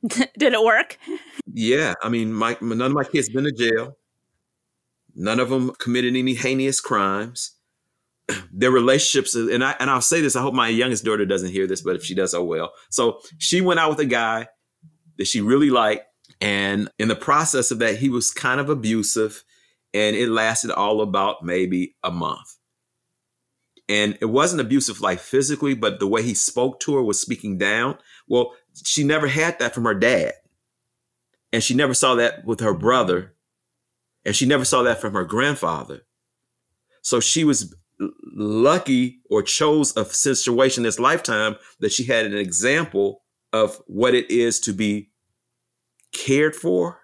Did 0.06 0.52
it 0.52 0.62
work? 0.62 0.98
yeah. 1.46 1.94
I 2.02 2.08
mean, 2.08 2.32
my, 2.32 2.56
none 2.60 2.80
of 2.80 2.92
my 2.92 3.04
kids 3.04 3.28
been 3.28 3.44
to 3.44 3.52
jail. 3.52 3.96
None 5.14 5.40
of 5.40 5.50
them 5.50 5.72
committed 5.78 6.16
any 6.16 6.34
heinous 6.34 6.80
crimes. 6.80 7.52
Their 8.52 8.70
relationships, 8.70 9.34
and 9.34 9.62
I 9.62 9.74
and 9.78 9.90
I'll 9.90 10.00
say 10.00 10.20
this. 10.20 10.36
I 10.36 10.42
hope 10.42 10.54
my 10.54 10.68
youngest 10.68 11.04
daughter 11.04 11.26
doesn't 11.26 11.50
hear 11.50 11.66
this, 11.66 11.82
but 11.82 11.96
if 11.96 12.04
she 12.04 12.14
does, 12.14 12.32
oh 12.34 12.44
well. 12.44 12.72
So 12.88 13.20
she 13.38 13.60
went 13.60 13.80
out 13.80 13.90
with 13.90 13.98
a 13.98 14.06
guy 14.06 14.46
that 15.18 15.26
she 15.26 15.40
really 15.40 15.70
liked, 15.70 16.04
and 16.40 16.88
in 16.98 17.08
the 17.08 17.16
process 17.16 17.70
of 17.70 17.78
that, 17.80 17.96
he 17.96 18.08
was 18.08 18.30
kind 18.30 18.60
of 18.60 18.70
abusive, 18.70 19.44
and 19.92 20.16
it 20.16 20.28
lasted 20.28 20.70
all 20.70 21.02
about 21.02 21.44
maybe 21.44 21.94
a 22.02 22.10
month. 22.10 22.56
And 23.88 24.16
it 24.20 24.26
wasn't 24.26 24.60
abusive 24.60 25.00
like 25.00 25.18
physically, 25.18 25.74
but 25.74 25.98
the 25.98 26.06
way 26.06 26.22
he 26.22 26.34
spoke 26.34 26.80
to 26.80 26.94
her 26.94 27.02
was 27.02 27.20
speaking 27.20 27.58
down. 27.58 27.98
Well, 28.28 28.54
she 28.84 29.04
never 29.04 29.26
had 29.26 29.58
that 29.58 29.74
from 29.74 29.84
her 29.84 29.94
dad. 29.94 30.34
And 31.52 31.62
she 31.62 31.74
never 31.74 31.92
saw 31.92 32.14
that 32.14 32.44
with 32.44 32.60
her 32.60 32.72
brother 32.72 33.34
and 34.24 34.36
she 34.36 34.46
never 34.46 34.64
saw 34.64 34.82
that 34.82 35.00
from 35.00 35.14
her 35.14 35.24
grandfather. 35.24 36.02
So 37.02 37.20
she 37.20 37.44
was 37.44 37.74
lucky 38.34 39.20
or 39.30 39.42
chose 39.42 39.96
a 39.96 40.04
situation 40.04 40.82
this 40.82 40.98
lifetime 40.98 41.56
that 41.80 41.92
she 41.92 42.04
had 42.04 42.26
an 42.26 42.36
example 42.36 43.22
of 43.52 43.80
what 43.86 44.14
it 44.14 44.30
is 44.30 44.60
to 44.60 44.72
be 44.72 45.10
cared 46.12 46.54
for 46.54 47.00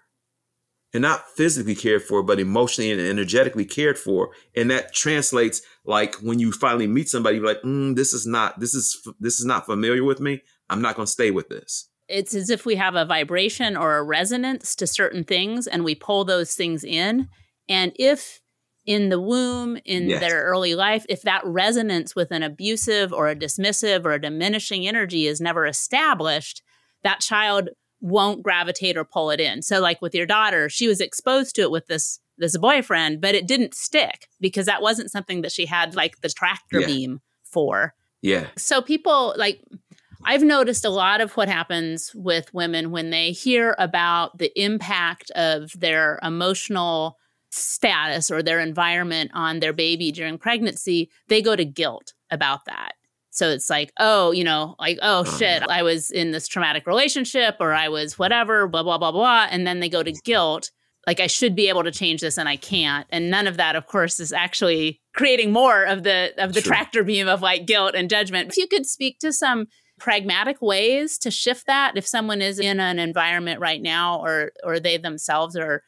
and 0.94 1.02
not 1.02 1.28
physically 1.37 1.75
cared 1.75 2.02
for, 2.02 2.23
but 2.23 2.40
emotionally 2.40 2.90
and 2.90 3.00
energetically 3.00 3.64
cared 3.64 3.99
for. 3.99 4.30
And 4.56 4.70
that 4.70 4.94
translates 4.94 5.61
like 5.88 6.14
when 6.16 6.38
you 6.38 6.52
finally 6.52 6.87
meet 6.87 7.09
somebody, 7.09 7.38
you're 7.38 7.47
like, 7.47 7.62
mm, 7.62 7.97
this 7.97 8.12
is 8.12 8.26
not, 8.26 8.61
this 8.61 8.75
is, 8.75 8.97
this 9.18 9.40
is 9.40 9.45
not 9.45 9.66
familiar 9.66 10.04
with 10.04 10.21
me. 10.21 10.42
I'm 10.71 10.83
not 10.83 10.95
going 10.95 11.07
to 11.07 11.12
stay 11.12 11.33
with 11.33 11.49
this 11.49 11.88
it's 12.09 12.35
as 12.35 12.50
if 12.50 12.64
we 12.64 12.76
have 12.76 12.95
a 12.95 13.04
vibration 13.04 13.76
or 13.76 13.97
a 13.97 14.02
resonance 14.02 14.75
to 14.76 14.87
certain 14.87 15.25
things 15.25 15.66
and 15.66 15.85
we 15.85 15.95
pull 15.95 16.25
those 16.25 16.54
things 16.54 16.83
in. 16.83 17.28
And 17.68 17.92
if 17.97 18.40
in 18.87 19.11
the 19.11 19.21
womb, 19.21 19.78
in 19.85 20.09
yes. 20.09 20.21
their 20.21 20.45
early 20.45 20.75
life, 20.75 21.04
if 21.09 21.23
that 21.23 21.45
resonance 21.45 22.16
with 22.16 22.30
an 22.30 22.42
abusive 22.42 23.12
or 23.12 23.28
a 23.28 23.37
dismissive 23.37 24.07
or 24.07 24.12
a 24.12 24.21
diminishing 24.21 24.88
energy 24.88 25.26
is 25.26 25.40
never 25.40 25.66
established, 25.66 26.62
that 27.04 27.21
child 27.21 27.68
won't 28.00 28.42
gravitate 28.42 28.97
or 28.97 29.04
pull 29.04 29.30
it 29.30 29.40
in. 29.40 29.61
So 29.61 29.80
like 29.80 30.00
with 30.00 30.14
your 30.14 30.26
daughter, 30.26 30.71
she 30.71 30.88
was 30.88 31.02
exposed 31.02 31.54
to 31.57 31.62
it 31.62 31.71
with 31.71 31.87
this 31.87 32.21
this 32.38 32.57
boyfriend, 32.57 33.21
but 33.21 33.35
it 33.35 33.47
didn't 33.47 33.75
stick 33.75 34.28
because 34.40 34.66
that 34.66 34.83
wasn't 34.83 35.11
something 35.11 35.42
that 35.42 35.52
she 35.52 35.66
had 35.66 35.95
like 35.95 36.21
the 36.21 36.28
tractor 36.28 36.80
yeah. 36.80 36.87
beam 36.87 37.21
for. 37.45 37.95
Yeah. 38.23 38.47
So 38.57 38.80
people 38.80 39.35
like 39.37 39.62
I've 40.25 40.42
noticed 40.42 40.85
a 40.85 40.90
lot 40.90 41.21
of 41.21 41.33
what 41.37 41.49
happens 41.49 42.12
with 42.14 42.52
women 42.52 42.90
when 42.90 43.11
they 43.11 43.30
hear 43.30 43.76
about 43.78 44.38
the 44.38 44.52
impact 44.61 45.30
of 45.33 45.71
their 45.78 46.18
emotional 46.23 47.16
status 47.50 48.30
or 48.30 48.42
their 48.42 48.61
environment 48.61 49.30
on 49.35 49.61
their 49.61 49.73
baby 49.73 50.12
during 50.12 50.38
pregnancy, 50.38 51.11
they 51.28 51.40
go 51.40 51.57
to 51.57 51.64
guilt 51.64 52.12
about 52.30 52.64
that. 52.66 52.92
So 53.30 53.50
it's 53.50 53.71
like, 53.71 53.92
oh, 54.00 54.33
you 54.33 54.42
know, 54.42 54.75
like, 54.80 54.99
oh, 55.00 55.21
oh 55.21 55.38
shit, 55.38 55.62
I 55.62 55.83
was 55.83 56.11
in 56.11 56.33
this 56.33 56.49
traumatic 56.49 56.87
relationship 56.87 57.57
or 57.61 57.73
I 57.73 57.88
was 57.88 58.18
whatever, 58.18 58.66
blah, 58.66 58.83
blah, 58.83 58.99
blah, 58.99 59.12
blah. 59.12 59.47
And 59.49 59.66
then 59.66 59.78
they 59.78 59.88
go 59.88 60.02
to 60.02 60.12
guilt, 60.25 60.73
like, 61.09 61.21
I 61.21 61.27
should 61.27 61.57
be 61.57 61.71
able 61.71 61.85
to 61.85 61.91
change 61.91 62.21
this 62.21 62.37
and 62.37 62.50
I 62.50 62.57
can't. 62.57 63.07
And 63.09 63.31
none 63.31 63.47
of 63.47 63.57
that, 63.57 63.77
of 63.77 63.87
course, 63.87 64.21
is 64.21 64.31
actually 64.31 65.00
creating 65.15 65.53
more 65.53 65.85
of 65.85 66.03
the 66.03 66.35
of 66.37 66.53
the 66.53 66.61
tractor 66.61 67.03
beam 67.03 67.27
of 67.29 67.41
like 67.41 67.65
guilt 67.65 67.95
and 67.95 68.11
judgment. 68.11 68.50
If 68.50 68.59
you 68.59 68.67
could 68.67 68.85
speak 68.85 69.19
to 69.21 69.33
some 69.33 69.69
pragmatic 69.99 70.61
ways 70.61 71.17
to 71.21 71.31
shift 71.31 71.67
that 71.67 71.97
if 71.97 72.07
someone 72.07 72.43
is 72.43 72.59
in 72.59 72.79
an 72.79 72.99
environment 72.99 73.59
right 73.59 73.81
now 73.81 74.21
or 74.21 74.53
or 74.62 74.79
they 74.79 74.99
themselves 74.99 75.57
are 75.57 75.83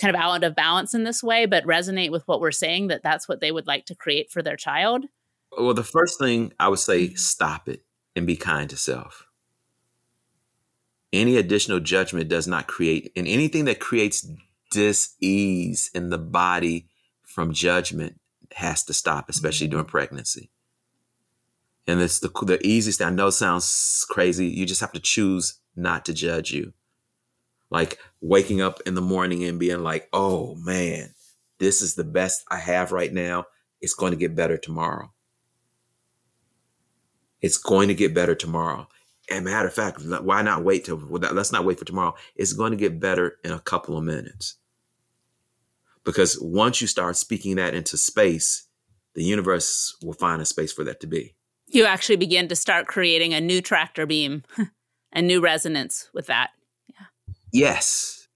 kind 0.00 0.16
of 0.16 0.18
out 0.18 0.42
of 0.42 0.56
balance 0.56 0.94
in 0.94 1.04
this 1.04 1.22
way 1.22 1.46
but 1.46 1.62
resonate 1.64 2.10
with 2.10 2.26
what 2.26 2.40
we're 2.40 2.50
saying 2.50 2.88
that 2.88 3.02
that's 3.02 3.28
what 3.28 3.40
they 3.40 3.52
would 3.52 3.66
like 3.68 3.84
to 3.84 3.94
create 3.94 4.32
for 4.32 4.42
their 4.42 4.56
child 4.56 5.04
well 5.56 5.72
the 5.74 5.84
first 5.84 6.18
thing 6.18 6.52
i 6.58 6.66
would 6.66 6.80
say 6.80 7.04
mm-hmm. 7.04 7.16
stop 7.16 7.68
it 7.68 7.84
and 8.16 8.26
be 8.26 8.36
kind 8.36 8.68
to 8.68 8.76
self 8.76 9.26
any 11.12 11.36
additional 11.36 11.80
judgment 11.80 12.28
does 12.28 12.46
not 12.48 12.66
create 12.66 13.12
and 13.16 13.28
anything 13.28 13.64
that 13.66 13.80
creates 13.80 14.26
dis-ease 14.70 15.90
in 15.94 16.10
the 16.10 16.18
body 16.18 16.88
from 17.22 17.52
judgment 17.52 18.20
has 18.54 18.84
to 18.84 18.92
stop 18.92 19.28
especially 19.28 19.68
during 19.68 19.84
mm-hmm. 19.84 19.90
pregnancy 19.90 20.50
and 21.86 22.00
it's 22.00 22.20
the 22.20 22.30
the 22.42 22.64
easiest. 22.66 23.00
I 23.00 23.10
know 23.10 23.30
sounds 23.30 24.04
crazy. 24.10 24.46
You 24.46 24.66
just 24.66 24.80
have 24.80 24.92
to 24.92 25.00
choose 25.00 25.60
not 25.76 26.04
to 26.06 26.14
judge 26.14 26.52
you. 26.52 26.72
Like 27.70 27.98
waking 28.20 28.60
up 28.60 28.80
in 28.86 28.94
the 28.94 29.00
morning 29.00 29.44
and 29.44 29.60
being 29.60 29.82
like, 29.82 30.08
"Oh 30.12 30.56
man, 30.56 31.14
this 31.58 31.82
is 31.82 31.94
the 31.94 32.04
best 32.04 32.44
I 32.50 32.58
have 32.58 32.92
right 32.92 33.12
now. 33.12 33.46
It's 33.80 33.94
going 33.94 34.12
to 34.12 34.18
get 34.18 34.34
better 34.34 34.56
tomorrow. 34.56 35.12
It's 37.40 37.58
going 37.58 37.88
to 37.88 37.94
get 37.94 38.14
better 38.14 38.34
tomorrow." 38.34 38.88
And 39.30 39.44
matter 39.44 39.68
of 39.68 39.74
fact, 39.74 40.02
why 40.02 40.42
not 40.42 40.64
wait 40.64 40.84
till? 40.84 40.98
Let's 40.98 41.52
not 41.52 41.64
wait 41.64 41.78
for 41.78 41.84
tomorrow. 41.84 42.14
It's 42.36 42.52
going 42.52 42.70
to 42.70 42.76
get 42.76 43.00
better 43.00 43.38
in 43.44 43.52
a 43.52 43.60
couple 43.60 43.98
of 43.98 44.04
minutes. 44.04 44.56
Because 46.04 46.38
once 46.40 46.80
you 46.80 46.86
start 46.86 47.16
speaking 47.16 47.56
that 47.56 47.74
into 47.74 47.98
space, 47.98 48.68
the 49.14 49.24
universe 49.24 49.96
will 50.02 50.12
find 50.12 50.40
a 50.40 50.44
space 50.44 50.72
for 50.72 50.84
that 50.84 51.00
to 51.00 51.08
be 51.08 51.34
you 51.68 51.84
actually 51.84 52.16
begin 52.16 52.48
to 52.48 52.56
start 52.56 52.86
creating 52.86 53.34
a 53.34 53.40
new 53.40 53.60
tractor 53.60 54.06
beam 54.06 54.44
and 55.12 55.26
new 55.26 55.40
resonance 55.40 56.08
with 56.14 56.26
that. 56.26 56.50
Yeah. 56.88 57.06
Yes. 57.52 58.28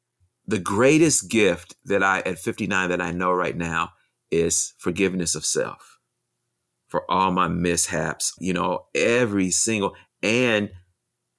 The 0.47 0.59
greatest 0.59 1.31
gift 1.31 1.77
that 1.85 2.03
I, 2.03 2.21
at 2.21 2.39
59, 2.39 2.91
that 2.91 3.01
I 3.01 3.13
know 3.13 3.33
right 3.33 3.57
now 3.57 3.91
is 4.31 4.75
forgiveness 4.79 5.35
of 5.35 5.45
self 5.45 5.99
for 6.89 7.09
all 7.09 7.31
my 7.31 7.47
mishaps, 7.47 8.33
you 8.41 8.53
know, 8.53 8.87
every 8.95 9.51
single, 9.53 9.95
and 10.23 10.71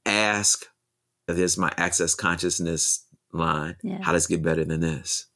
ask, 0.06 0.66
this 1.28 1.58
my 1.58 1.72
access 1.78 2.16
consciousness 2.16 3.06
line, 3.32 3.78
yeah. 3.84 4.00
how 4.02 4.12
does 4.12 4.26
it 4.26 4.30
get 4.30 4.44
better 4.44 4.66
than 4.66 4.82
this? 4.82 5.28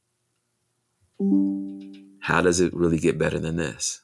How 2.21 2.41
does 2.41 2.59
it 2.59 2.73
really 2.73 2.99
get 2.99 3.17
better 3.17 3.39
than 3.39 3.55
this? 3.55 4.01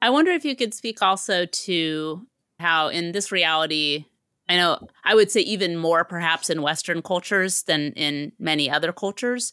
I 0.00 0.10
wonder 0.10 0.32
if 0.32 0.44
you 0.44 0.56
could 0.56 0.74
speak 0.74 1.00
also 1.02 1.46
to 1.46 2.26
how 2.58 2.88
in 2.88 3.12
this 3.12 3.30
reality, 3.30 4.06
I 4.48 4.56
know 4.56 4.88
I 5.04 5.14
would 5.14 5.30
say 5.30 5.40
even 5.42 5.76
more 5.76 6.04
perhaps 6.04 6.50
in 6.50 6.62
Western 6.62 7.02
cultures 7.02 7.62
than 7.62 7.92
in 7.92 8.32
many 8.38 8.68
other 8.70 8.92
cultures, 8.92 9.52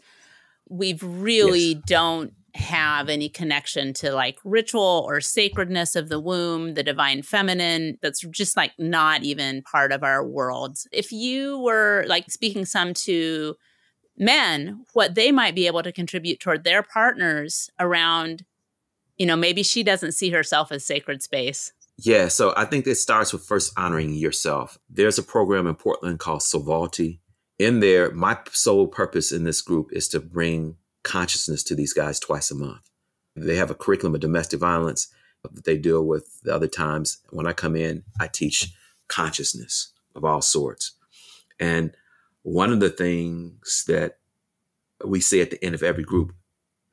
we 0.67 0.93
really 1.01 1.73
yes. 1.73 1.83
don't 1.85 2.33
have 2.55 3.09
any 3.09 3.29
connection 3.29 3.93
to 3.93 4.11
like 4.11 4.37
ritual 4.43 5.05
or 5.07 5.21
sacredness 5.21 5.95
of 5.95 6.09
the 6.09 6.19
womb, 6.19 6.73
the 6.73 6.83
divine 6.83 7.21
feminine. 7.21 7.97
That's 8.01 8.21
just 8.21 8.57
like 8.57 8.71
not 8.77 9.23
even 9.23 9.61
part 9.63 9.91
of 9.91 10.03
our 10.03 10.25
world. 10.25 10.77
If 10.91 11.11
you 11.11 11.59
were 11.59 12.05
like 12.07 12.29
speaking 12.29 12.65
some 12.65 12.93
to 12.95 13.55
men, 14.17 14.83
what 14.93 15.15
they 15.15 15.31
might 15.31 15.55
be 15.55 15.67
able 15.67 15.83
to 15.83 15.91
contribute 15.91 16.39
toward 16.39 16.63
their 16.63 16.83
partners 16.83 17.69
around, 17.79 18.43
you 19.17 19.25
know, 19.25 19.35
maybe 19.35 19.63
she 19.63 19.83
doesn't 19.83 20.13
see 20.13 20.29
herself 20.29 20.71
as 20.71 20.85
sacred 20.85 21.23
space. 21.23 21.71
Yeah, 22.01 22.29
so 22.29 22.53
I 22.55 22.65
think 22.65 22.87
it 22.87 22.95
starts 22.95 23.33
with 23.33 23.45
first 23.45 23.73
honoring 23.77 24.13
yourself. 24.13 24.77
There's 24.89 25.17
a 25.17 25.23
program 25.23 25.67
in 25.67 25.75
Portland 25.75 26.19
called 26.19 26.41
Sovalti. 26.41 27.19
In 27.57 27.81
there, 27.81 28.11
my 28.11 28.37
sole 28.53 28.87
purpose 28.87 29.33
in 29.33 29.43
this 29.43 29.61
group 29.61 29.89
is 29.91 30.07
to 30.09 30.21
bring 30.21 30.77
consciousness 31.03 31.63
to 31.63 31.75
these 31.75 31.93
guys 31.93 32.19
twice 32.19 32.51
a 32.51 32.55
month. 32.55 32.89
They 33.35 33.55
have 33.55 33.71
a 33.71 33.75
curriculum 33.75 34.15
of 34.15 34.21
domestic 34.21 34.59
violence 34.59 35.07
that 35.43 35.63
they 35.65 35.77
deal 35.77 36.05
with 36.05 36.41
the 36.41 36.53
other 36.53 36.67
times. 36.67 37.19
When 37.29 37.47
I 37.47 37.53
come 37.53 37.75
in, 37.75 38.03
I 38.19 38.27
teach 38.27 38.73
consciousness 39.07 39.93
of 40.15 40.25
all 40.25 40.41
sorts. 40.41 40.93
And 41.59 41.91
one 42.43 42.71
of 42.71 42.79
the 42.79 42.89
things 42.89 43.85
that 43.87 44.17
we 45.05 45.19
say 45.21 45.41
at 45.41 45.51
the 45.51 45.63
end 45.63 45.75
of 45.75 45.83
every 45.83 46.03
group 46.03 46.33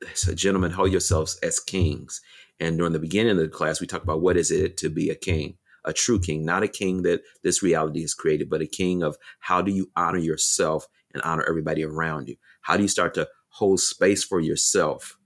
is, 0.01 0.23
gentlemen, 0.35 0.71
hold 0.71 0.91
yourselves 0.91 1.37
as 1.43 1.59
kings. 1.59 2.21
And 2.59 2.77
during 2.77 2.93
the 2.93 2.99
beginning 2.99 3.33
of 3.33 3.37
the 3.37 3.49
class, 3.49 3.81
we 3.81 3.87
talk 3.87 4.03
about 4.03 4.21
what 4.21 4.37
is 4.37 4.51
it 4.51 4.77
to 4.77 4.89
be 4.89 5.09
a 5.09 5.15
king, 5.15 5.57
a 5.85 5.93
true 5.93 6.19
king, 6.19 6.45
not 6.45 6.63
a 6.63 6.67
king 6.67 7.03
that 7.03 7.21
this 7.43 7.61
reality 7.61 8.01
has 8.01 8.13
created, 8.13 8.49
but 8.49 8.61
a 8.61 8.67
king 8.67 9.03
of 9.03 9.17
how 9.39 9.61
do 9.61 9.71
you 9.71 9.91
honor 9.95 10.19
yourself 10.19 10.87
and 11.13 11.21
honor 11.23 11.45
everybody 11.47 11.83
around 11.83 12.27
you? 12.27 12.35
How 12.61 12.77
do 12.77 12.83
you 12.83 12.89
start 12.89 13.13
to 13.15 13.27
hold 13.57 13.79
space 13.79 14.23
for 14.23 14.39
yourself 14.39 15.17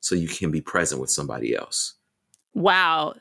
so 0.00 0.16
you 0.16 0.26
can 0.26 0.50
be 0.50 0.60
present 0.60 1.00
with 1.00 1.08
somebody 1.08 1.54
else. 1.54 1.94
Wow. 2.52 3.14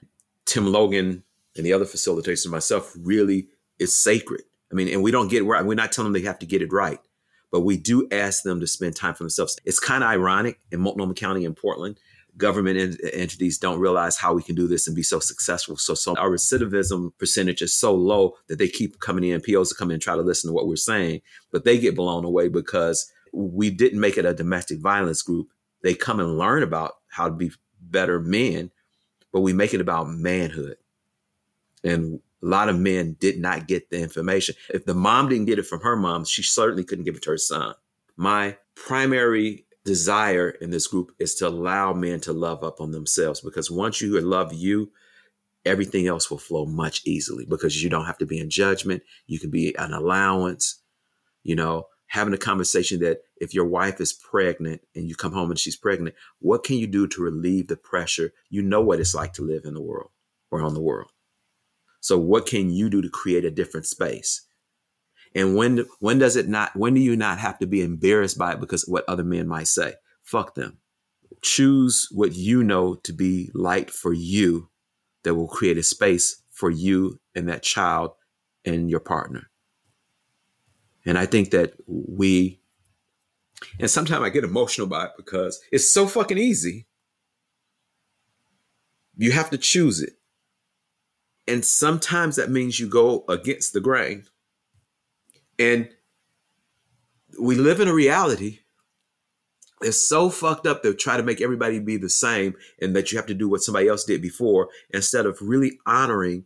Tim 0.46 0.66
Logan 0.72 1.24
and 1.56 1.64
the 1.64 1.72
other 1.72 1.86
facilitators 1.86 2.50
myself 2.50 2.92
really 3.00 3.48
is 3.78 3.96
sacred. 3.96 4.42
I 4.72 4.76
mean, 4.76 4.88
and 4.88 5.04
we 5.04 5.12
don't 5.12 5.28
get 5.28 5.44
it 5.44 5.46
right. 5.46 5.64
We're 5.64 5.76
not 5.76 5.92
telling 5.92 6.12
them 6.12 6.20
they 6.20 6.28
have 6.28 6.40
to 6.40 6.48
get 6.48 6.64
it 6.64 6.74
right, 6.74 7.00
but 7.52 7.60
we 7.60 7.78
do 7.78 8.08
ask 8.12 8.42
them 8.42 8.60
to 8.60 8.66
spend 8.66 8.96
time 8.96 9.14
for 9.14 9.22
themselves. 9.22 9.56
It's 9.66 9.80
kind 9.80 10.04
of 10.04 10.10
ironic 10.10 10.60
in 10.72 10.82
Multnomah 10.82 11.14
County 11.14 11.46
and 11.46 11.56
Portland. 11.56 12.00
Government 12.36 12.80
en- 12.80 12.98
entities 13.14 13.60
don't 13.60 13.80
realize 13.80 14.18
how 14.18 14.34
we 14.34 14.42
can 14.42 14.56
do 14.56 14.68
this 14.68 14.88
and 14.88 14.96
be 14.96 15.04
so 15.04 15.20
successful. 15.20 15.78
So, 15.78 15.94
so 15.94 16.16
our 16.18 16.32
recidivism 16.32 17.12
percentage 17.20 17.62
is 17.62 17.76
so 17.76 17.94
low 17.94 18.34
that 18.48 18.58
they 18.58 18.68
keep 18.68 19.00
coming 19.00 19.26
in. 19.26 19.42
POs 19.42 19.70
to 19.70 19.76
come 19.76 19.92
in 19.92 19.96
and 19.96 20.02
try 20.02 20.16
to 20.16 20.24
listen 20.24 20.50
to 20.50 20.54
what 20.54 20.68
we're 20.68 20.76
saying, 20.76 21.22
but 21.52 21.66
they 21.66 21.78
get 21.78 21.96
blown 21.96 22.26
away 22.26 22.50
because 22.50 23.12
we 23.36 23.70
didn't 23.70 24.00
make 24.00 24.18
it 24.18 24.26
a 24.26 24.34
domestic 24.34 24.80
violence 24.80 25.22
group. 25.22 25.50
They 25.84 25.94
come 25.94 26.20
and 26.20 26.38
learn 26.38 26.64
about 26.64 26.94
how 27.10 27.28
to 27.28 27.36
be 27.36 27.52
better 27.82 28.20
men, 28.20 28.72
but 29.32 29.42
we 29.42 29.54
make 29.54 29.74
it 29.74 29.82
about 29.82 30.10
manhood. 30.10 30.78
And 31.84 32.20
a 32.42 32.46
lot 32.46 32.70
of 32.70 32.80
men 32.80 33.18
did 33.20 33.40
not 33.40 33.68
get 33.68 33.90
the 33.90 34.00
information. 34.00 34.56
If 34.74 34.86
the 34.86 34.94
mom 34.94 35.30
didn't 35.30 35.46
get 35.46 35.60
it 35.60 35.68
from 35.68 35.82
her 35.82 35.96
mom, 35.96 36.26
she 36.26 36.44
certainly 36.44 36.84
couldn't 36.84 37.06
give 37.06 37.16
it 37.16 37.24
to 37.24 37.32
her 37.32 37.38
son. 37.38 37.76
My 38.16 38.58
primary 38.76 39.66
desire 39.84 40.50
in 40.50 40.72
this 40.72 40.88
group 40.88 41.12
is 41.20 41.36
to 41.36 41.48
allow 41.48 41.94
men 41.94 42.20
to 42.22 42.34
love 42.34 42.64
up 42.64 42.80
on 42.80 42.92
themselves 42.92 43.42
because 43.42 43.70
once 43.70 44.02
you 44.02 44.20
love 44.22 44.54
you, 44.54 44.92
everything 45.66 46.08
else 46.08 46.32
will 46.32 46.38
flow 46.38 46.66
much 46.66 47.02
easily 47.06 47.46
because 47.46 47.84
you 47.84 47.90
don't 47.90 48.06
have 48.06 48.18
to 48.20 48.26
be 48.26 48.40
in 48.40 48.50
judgment. 48.50 49.04
You 49.28 49.40
can 49.40 49.50
be 49.50 49.76
an 49.78 49.94
allowance. 49.94 50.82
You 51.44 51.56
know, 51.56 51.86
having 52.16 52.34
a 52.34 52.38
conversation 52.38 53.02
that 53.02 53.20
if 53.38 53.54
your 53.54 53.66
wife 53.66 54.00
is 54.00 54.14
pregnant 54.14 54.82
and 54.96 55.10
you 55.10 55.16
come 55.16 55.34
home 55.34 55.52
and 55.52 55.60
she's 55.60 55.76
pregnant, 55.76 56.16
what 56.40 56.64
can 56.64 56.78
you 56.78 56.88
do 56.88 57.08
to 57.08 57.22
relieve 57.22 57.68
the 57.68 57.76
pressure? 57.76 58.32
You 58.50 58.62
know 58.62 58.82
what 58.82 59.02
it's 59.02 59.14
like 59.14 59.34
to 59.34 59.44
live 59.44 59.66
in 59.66 59.74
the 59.74 59.82
world 59.82 60.12
or 60.50 60.62
on 60.62 60.74
the 60.74 60.82
world. 60.82 61.12
So 62.00 62.18
what 62.18 62.46
can 62.46 62.70
you 62.70 62.90
do 62.90 63.02
to 63.02 63.10
create 63.10 63.44
a 63.44 63.52
different 63.52 63.86
space? 63.86 64.44
And 65.36 65.58
when 65.58 65.86
when 66.00 66.18
does 66.18 66.38
it 66.38 66.48
not 66.48 66.74
when 66.74 66.94
do 66.94 67.02
you 67.02 67.18
not 67.18 67.40
have 67.40 67.60
to 67.60 67.68
be 67.68 67.82
embarrassed 67.82 68.38
by 68.38 68.54
it 68.54 68.62
because 68.62 68.88
what 68.88 69.04
other 69.10 69.24
men 69.24 69.48
might 69.50 69.68
say? 69.68 69.96
Fuck 70.24 70.56
them. 70.56 70.78
Choose 71.42 72.08
what 72.12 72.34
you 72.34 72.64
know 72.64 72.96
to 72.96 73.12
be 73.12 73.52
light 73.54 73.92
for 73.92 74.14
you 74.14 74.70
that 75.24 75.36
will 75.36 75.50
create 75.50 75.78
a 75.78 75.84
space 75.84 76.42
for 76.50 76.70
you 76.70 77.20
and 77.36 77.50
that 77.50 77.62
child 77.62 78.12
and 78.64 78.90
your 78.90 79.02
partner. 79.02 79.50
And 81.06 81.18
I 81.18 81.26
think 81.26 81.52
that 81.52 81.74
we, 81.88 82.60
and 83.80 83.90
sometimes 83.90 84.24
I 84.24 84.30
get 84.30 84.44
emotional 84.44 84.88
about 84.88 85.10
it 85.10 85.18
because 85.18 85.62
it's 85.72 85.90
so 85.90 86.08
fucking 86.08 86.38
easy. 86.38 86.88
You 89.16 89.32
have 89.32 89.50
to 89.52 89.58
choose 89.58 90.02
it. 90.02 90.14
And 91.48 91.64
sometimes 91.64 92.38
that 92.38 92.50
means 92.50 92.80
you 92.80 92.88
go 92.88 93.24
against 93.30 93.74
the 93.74 93.82
grain. 93.82 94.26
And 95.60 95.90
we 97.40 97.56
live 97.56 97.80
in 97.80 97.88
a 97.88 97.94
reality 97.94 98.60
that's 99.82 100.08
so 100.08 100.30
fucked 100.30 100.66
up 100.66 100.82
to 100.84 100.94
try 100.94 101.18
to 101.18 101.24
make 101.24 101.42
everybody 101.42 101.80
be 101.80 101.98
the 101.98 102.10
same 102.10 102.56
and 102.82 102.96
that 102.96 103.12
you 103.12 103.18
have 103.18 103.28
to 103.28 103.34
do 103.34 103.48
what 103.48 103.62
somebody 103.62 103.88
else 103.88 104.04
did 104.04 104.22
before 104.22 104.70
instead 104.92 105.26
of 105.26 105.38
really 105.42 105.80
honoring 105.86 106.46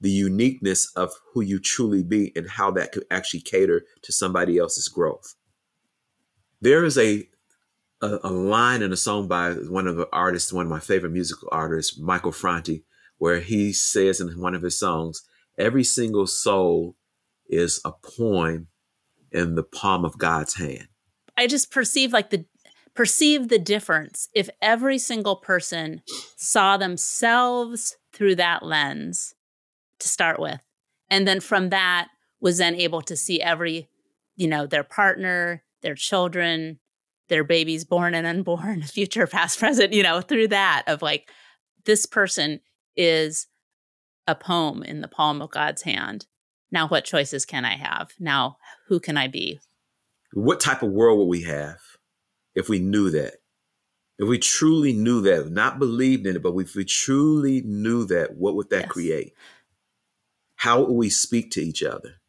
the 0.00 0.10
uniqueness 0.10 0.90
of 0.96 1.12
who 1.32 1.42
you 1.42 1.58
truly 1.58 2.02
be 2.02 2.32
and 2.34 2.48
how 2.48 2.70
that 2.70 2.92
could 2.92 3.04
actually 3.10 3.40
cater 3.40 3.84
to 4.02 4.12
somebody 4.12 4.56
else's 4.56 4.88
growth. 4.88 5.34
There 6.60 6.84
is 6.84 6.96
a, 6.96 7.28
a, 8.00 8.18
a 8.24 8.30
line 8.30 8.82
in 8.82 8.92
a 8.92 8.96
song 8.96 9.28
by 9.28 9.52
one 9.52 9.86
of 9.86 9.96
the 9.96 10.08
artists, 10.12 10.52
one 10.52 10.66
of 10.66 10.70
my 10.70 10.80
favorite 10.80 11.12
musical 11.12 11.48
artists, 11.52 11.98
Michael 11.98 12.32
Franti, 12.32 12.84
where 13.18 13.40
he 13.40 13.72
says 13.72 14.20
in 14.20 14.40
one 14.40 14.54
of 14.54 14.62
his 14.62 14.78
songs, 14.78 15.22
every 15.58 15.84
single 15.84 16.26
soul 16.26 16.96
is 17.48 17.80
a 17.84 17.92
poem 17.92 18.68
in 19.30 19.54
the 19.54 19.62
palm 19.62 20.04
of 20.04 20.18
God's 20.18 20.54
hand. 20.54 20.88
I 21.36 21.46
just 21.46 21.70
perceive 21.70 22.12
like 22.12 22.30
the 22.30 22.46
perceive 22.94 23.48
the 23.48 23.58
difference 23.58 24.28
if 24.34 24.50
every 24.60 24.98
single 24.98 25.36
person 25.36 26.02
saw 26.36 26.76
themselves 26.76 27.96
through 28.12 28.34
that 28.34 28.64
lens 28.64 29.34
to 30.00 30.08
start 30.08 30.40
with. 30.40 30.60
And 31.08 31.26
then 31.26 31.40
from 31.40 31.70
that 31.70 32.08
was 32.40 32.58
then 32.58 32.74
able 32.74 33.02
to 33.02 33.16
see 33.16 33.40
every, 33.40 33.88
you 34.36 34.48
know, 34.48 34.66
their 34.66 34.84
partner, 34.84 35.62
their 35.82 35.94
children, 35.94 36.78
their 37.28 37.44
babies 37.44 37.84
born 37.84 38.14
and 38.14 38.26
unborn, 38.26 38.82
future, 38.84 39.26
past, 39.26 39.58
present, 39.58 39.92
you 39.92 40.02
know, 40.02 40.20
through 40.20 40.48
that 40.48 40.84
of 40.86 41.02
like, 41.02 41.30
this 41.84 42.06
person 42.06 42.60
is 42.96 43.46
a 44.26 44.34
poem 44.34 44.82
in 44.82 45.00
the 45.00 45.08
palm 45.08 45.40
of 45.40 45.50
God's 45.50 45.82
hand. 45.82 46.26
Now, 46.70 46.86
what 46.86 47.04
choices 47.04 47.44
can 47.44 47.64
I 47.64 47.76
have? 47.76 48.12
Now, 48.18 48.58
who 48.88 49.00
can 49.00 49.16
I 49.16 49.26
be? 49.26 49.60
What 50.32 50.60
type 50.60 50.82
of 50.82 50.92
world 50.92 51.18
would 51.18 51.24
we 51.24 51.42
have 51.42 51.78
if 52.54 52.68
we 52.68 52.78
knew 52.78 53.10
that? 53.10 53.34
If 54.18 54.28
we 54.28 54.38
truly 54.38 54.92
knew 54.92 55.22
that, 55.22 55.50
not 55.50 55.78
believed 55.78 56.26
in 56.26 56.36
it, 56.36 56.42
but 56.42 56.54
if 56.56 56.74
we 56.74 56.84
truly 56.84 57.62
knew 57.62 58.04
that, 58.06 58.36
what 58.36 58.54
would 58.54 58.68
that 58.70 58.82
yes. 58.82 58.92
create? 58.92 59.32
How 60.60 60.80
will 60.80 60.96
we 60.96 61.08
speak 61.08 61.50
to 61.52 61.62
each 61.62 61.82
other? 61.82 62.20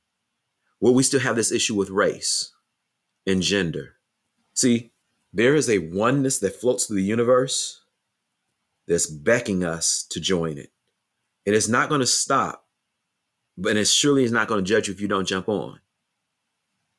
Will 0.80 0.94
we 0.94 1.04
still 1.04 1.20
have 1.20 1.36
this 1.36 1.52
issue 1.52 1.76
with 1.76 1.90
race 1.90 2.54
and 3.28 3.42
gender? 3.42 3.96
See, 4.54 4.94
there 5.34 5.54
is 5.54 5.70
a 5.70 5.80
oneness 5.80 6.40
that 6.40 6.56
floats 6.56 6.86
through 6.86 6.96
the 6.96 7.04
universe 7.04 7.82
that's 8.88 9.06
beckoning 9.06 9.66
us 9.66 10.04
to 10.12 10.22
join 10.22 10.58
it. 10.58 10.70
And 11.46 11.54
it's 11.54 11.68
not 11.68 11.90
going 11.90 12.00
to 12.00 12.08
stop, 12.08 12.64
but 13.58 13.76
it 13.76 13.84
surely 13.90 14.24
is 14.24 14.32
not 14.32 14.48
going 14.48 14.64
to 14.64 14.70
judge 14.70 14.88
you 14.88 14.94
if 14.94 15.02
you 15.02 15.10
don't 15.10 15.28
jump 15.28 15.50
on. 15.50 15.82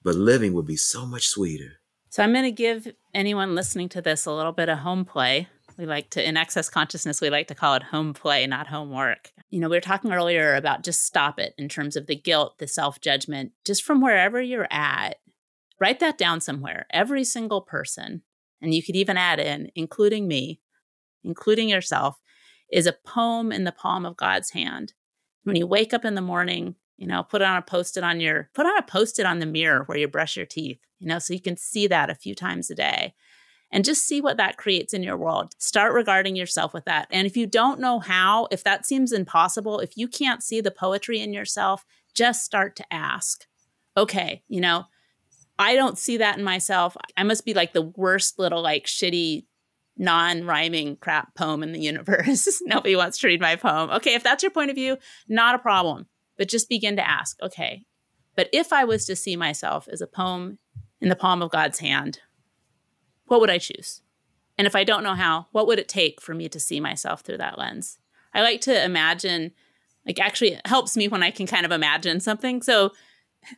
But 0.02 0.16
living 0.16 0.52
would 0.52 0.66
be 0.66 0.76
so 0.76 1.06
much 1.06 1.28
sweeter. 1.28 1.80
So 2.10 2.22
I'm 2.22 2.34
going 2.34 2.44
to 2.44 2.52
give 2.52 2.92
anyone 3.14 3.54
listening 3.54 3.88
to 3.90 4.02
this 4.02 4.26
a 4.26 4.32
little 4.32 4.52
bit 4.52 4.68
of 4.68 4.80
home 4.80 5.06
play 5.06 5.48
we 5.78 5.86
like 5.86 6.10
to, 6.10 6.26
in 6.26 6.36
access 6.36 6.68
consciousness, 6.68 7.20
we 7.20 7.30
like 7.30 7.48
to 7.48 7.54
call 7.54 7.74
it 7.74 7.82
home 7.82 8.14
play, 8.14 8.46
not 8.46 8.66
homework. 8.66 9.32
You 9.50 9.60
know, 9.60 9.68
we 9.68 9.76
were 9.76 9.80
talking 9.80 10.12
earlier 10.12 10.54
about 10.54 10.84
just 10.84 11.04
stop 11.04 11.38
it 11.38 11.54
in 11.58 11.68
terms 11.68 11.96
of 11.96 12.06
the 12.06 12.16
guilt, 12.16 12.58
the 12.58 12.66
self 12.66 13.00
judgment, 13.00 13.52
just 13.64 13.82
from 13.82 14.00
wherever 14.00 14.40
you're 14.40 14.68
at. 14.70 15.16
Write 15.80 16.00
that 16.00 16.18
down 16.18 16.40
somewhere. 16.40 16.86
Every 16.90 17.24
single 17.24 17.60
person, 17.60 18.22
and 18.60 18.74
you 18.74 18.82
could 18.82 18.96
even 18.96 19.16
add 19.16 19.40
in, 19.40 19.70
including 19.74 20.28
me, 20.28 20.60
including 21.24 21.68
yourself, 21.68 22.20
is 22.72 22.86
a 22.86 22.96
poem 23.04 23.52
in 23.52 23.64
the 23.64 23.72
palm 23.72 24.06
of 24.06 24.16
God's 24.16 24.50
hand. 24.50 24.94
When 25.44 25.56
you 25.56 25.66
wake 25.66 25.92
up 25.92 26.04
in 26.04 26.14
the 26.14 26.20
morning, 26.20 26.76
you 26.96 27.06
know, 27.06 27.22
put 27.22 27.42
on 27.42 27.56
a 27.56 27.62
post-it 27.62 28.04
on 28.04 28.20
your 28.20 28.48
put 28.54 28.66
on 28.66 28.78
a 28.78 28.82
post-it 28.82 29.26
on 29.26 29.40
the 29.40 29.46
mirror 29.46 29.82
where 29.86 29.98
you 29.98 30.06
brush 30.06 30.36
your 30.36 30.46
teeth, 30.46 30.78
you 30.98 31.08
know, 31.08 31.18
so 31.18 31.34
you 31.34 31.40
can 31.40 31.56
see 31.56 31.86
that 31.88 32.10
a 32.10 32.14
few 32.14 32.34
times 32.34 32.70
a 32.70 32.74
day. 32.74 33.14
And 33.74 33.86
just 33.86 34.06
see 34.06 34.20
what 34.20 34.36
that 34.36 34.58
creates 34.58 34.92
in 34.92 35.02
your 35.02 35.16
world. 35.16 35.54
Start 35.58 35.94
regarding 35.94 36.36
yourself 36.36 36.74
with 36.74 36.84
that. 36.84 37.08
And 37.10 37.26
if 37.26 37.36
you 37.38 37.46
don't 37.46 37.80
know 37.80 38.00
how, 38.00 38.46
if 38.50 38.62
that 38.64 38.84
seems 38.84 39.12
impossible, 39.12 39.80
if 39.80 39.96
you 39.96 40.06
can't 40.06 40.42
see 40.42 40.60
the 40.60 40.70
poetry 40.70 41.20
in 41.20 41.32
yourself, 41.32 41.84
just 42.14 42.44
start 42.44 42.76
to 42.76 42.92
ask. 42.92 43.46
Okay, 43.96 44.42
you 44.46 44.60
know, 44.60 44.84
I 45.58 45.74
don't 45.74 45.98
see 45.98 46.18
that 46.18 46.36
in 46.36 46.44
myself. 46.44 46.96
I 47.16 47.22
must 47.22 47.44
be 47.46 47.54
like 47.54 47.72
the 47.72 47.92
worst 47.96 48.38
little 48.38 48.62
like 48.62 48.84
shitty 48.84 49.46
non-rhyming 49.96 50.96
crap 50.96 51.34
poem 51.34 51.62
in 51.62 51.72
the 51.72 51.80
universe. 51.80 52.60
Nobody 52.66 52.96
wants 52.96 53.18
to 53.18 53.26
read 53.26 53.40
my 53.40 53.56
poem. 53.56 53.90
Okay, 53.90 54.14
if 54.14 54.22
that's 54.22 54.42
your 54.42 54.50
point 54.50 54.70
of 54.70 54.76
view, 54.76 54.96
not 55.28 55.54
a 55.54 55.58
problem. 55.58 56.06
But 56.38 56.48
just 56.48 56.68
begin 56.68 56.96
to 56.96 57.08
ask, 57.08 57.40
okay, 57.42 57.84
but 58.34 58.48
if 58.52 58.72
I 58.72 58.84
was 58.84 59.04
to 59.06 59.16
see 59.16 59.36
myself 59.36 59.86
as 59.92 60.00
a 60.00 60.06
poem 60.06 60.58
in 61.00 61.08
the 61.08 61.16
palm 61.16 61.42
of 61.42 61.50
God's 61.50 61.78
hand, 61.78 62.20
what 63.32 63.40
would 63.40 63.50
I 63.50 63.56
choose? 63.56 64.02
And 64.58 64.66
if 64.66 64.76
I 64.76 64.84
don't 64.84 65.02
know 65.02 65.14
how, 65.14 65.46
what 65.52 65.66
would 65.66 65.78
it 65.78 65.88
take 65.88 66.20
for 66.20 66.34
me 66.34 66.50
to 66.50 66.60
see 66.60 66.80
myself 66.80 67.22
through 67.22 67.38
that 67.38 67.58
lens? 67.58 67.98
I 68.34 68.42
like 68.42 68.60
to 68.62 68.84
imagine, 68.84 69.52
like, 70.06 70.20
actually, 70.20 70.52
it 70.52 70.66
helps 70.66 70.98
me 70.98 71.08
when 71.08 71.22
I 71.22 71.30
can 71.30 71.46
kind 71.46 71.64
of 71.64 71.72
imagine 71.72 72.20
something. 72.20 72.60
So 72.60 72.92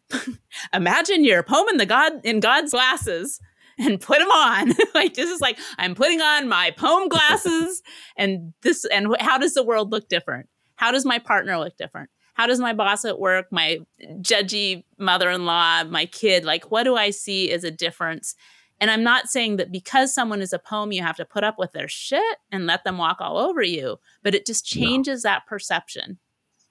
imagine 0.72 1.24
your 1.24 1.42
poem 1.42 1.66
in 1.70 1.78
the 1.78 1.87
God 1.87 2.12
in 2.22 2.38
God's 2.38 2.70
glasses 2.70 3.40
and 3.76 4.00
put 4.00 4.20
them 4.20 4.30
on. 4.30 4.74
like 4.94 5.14
this 5.14 5.28
is 5.28 5.40
like 5.40 5.58
I'm 5.76 5.96
putting 5.96 6.20
on 6.20 6.48
my 6.48 6.70
poem 6.70 7.08
glasses 7.08 7.82
and 8.16 8.52
this 8.62 8.84
and 8.84 9.16
how 9.18 9.38
does 9.38 9.54
the 9.54 9.64
world 9.64 9.90
look 9.90 10.08
different? 10.08 10.48
How 10.76 10.92
does 10.92 11.04
my 11.04 11.18
partner 11.18 11.58
look 11.58 11.76
different? 11.76 12.10
How 12.34 12.46
does 12.46 12.60
my 12.60 12.74
boss 12.74 13.04
at 13.04 13.18
work, 13.18 13.46
my 13.50 13.80
judgy 14.20 14.84
mother-in-law, 14.98 15.84
my 15.84 16.06
kid, 16.06 16.44
like 16.44 16.70
what 16.70 16.84
do 16.84 16.94
I 16.94 17.10
see 17.10 17.50
as 17.50 17.64
a 17.64 17.72
difference? 17.72 18.37
And 18.80 18.90
I'm 18.90 19.02
not 19.02 19.28
saying 19.28 19.56
that 19.56 19.72
because 19.72 20.12
someone 20.12 20.42
is 20.42 20.52
a 20.52 20.58
poem, 20.58 20.92
you 20.92 21.02
have 21.02 21.16
to 21.16 21.24
put 21.24 21.44
up 21.44 21.58
with 21.58 21.72
their 21.72 21.88
shit 21.88 22.38
and 22.50 22.66
let 22.66 22.84
them 22.84 22.98
walk 22.98 23.18
all 23.20 23.38
over 23.38 23.62
you, 23.62 23.98
but 24.22 24.34
it 24.34 24.46
just 24.46 24.66
changes 24.66 25.24
no. 25.24 25.30
that 25.30 25.46
perception. 25.46 26.18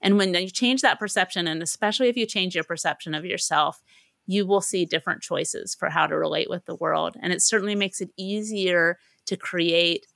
And 0.00 0.18
when 0.18 0.34
you 0.34 0.50
change 0.50 0.82
that 0.82 0.98
perception, 0.98 1.46
and 1.46 1.62
especially 1.62 2.08
if 2.08 2.16
you 2.16 2.26
change 2.26 2.54
your 2.54 2.64
perception 2.64 3.14
of 3.14 3.24
yourself, 3.24 3.82
you 4.26 4.46
will 4.46 4.60
see 4.60 4.84
different 4.84 5.22
choices 5.22 5.74
for 5.74 5.88
how 5.88 6.06
to 6.06 6.16
relate 6.16 6.50
with 6.50 6.66
the 6.66 6.74
world. 6.74 7.16
And 7.20 7.32
it 7.32 7.42
certainly 7.42 7.74
makes 7.74 8.00
it 8.00 8.10
easier 8.16 8.98
to 9.26 9.36
create 9.36 10.06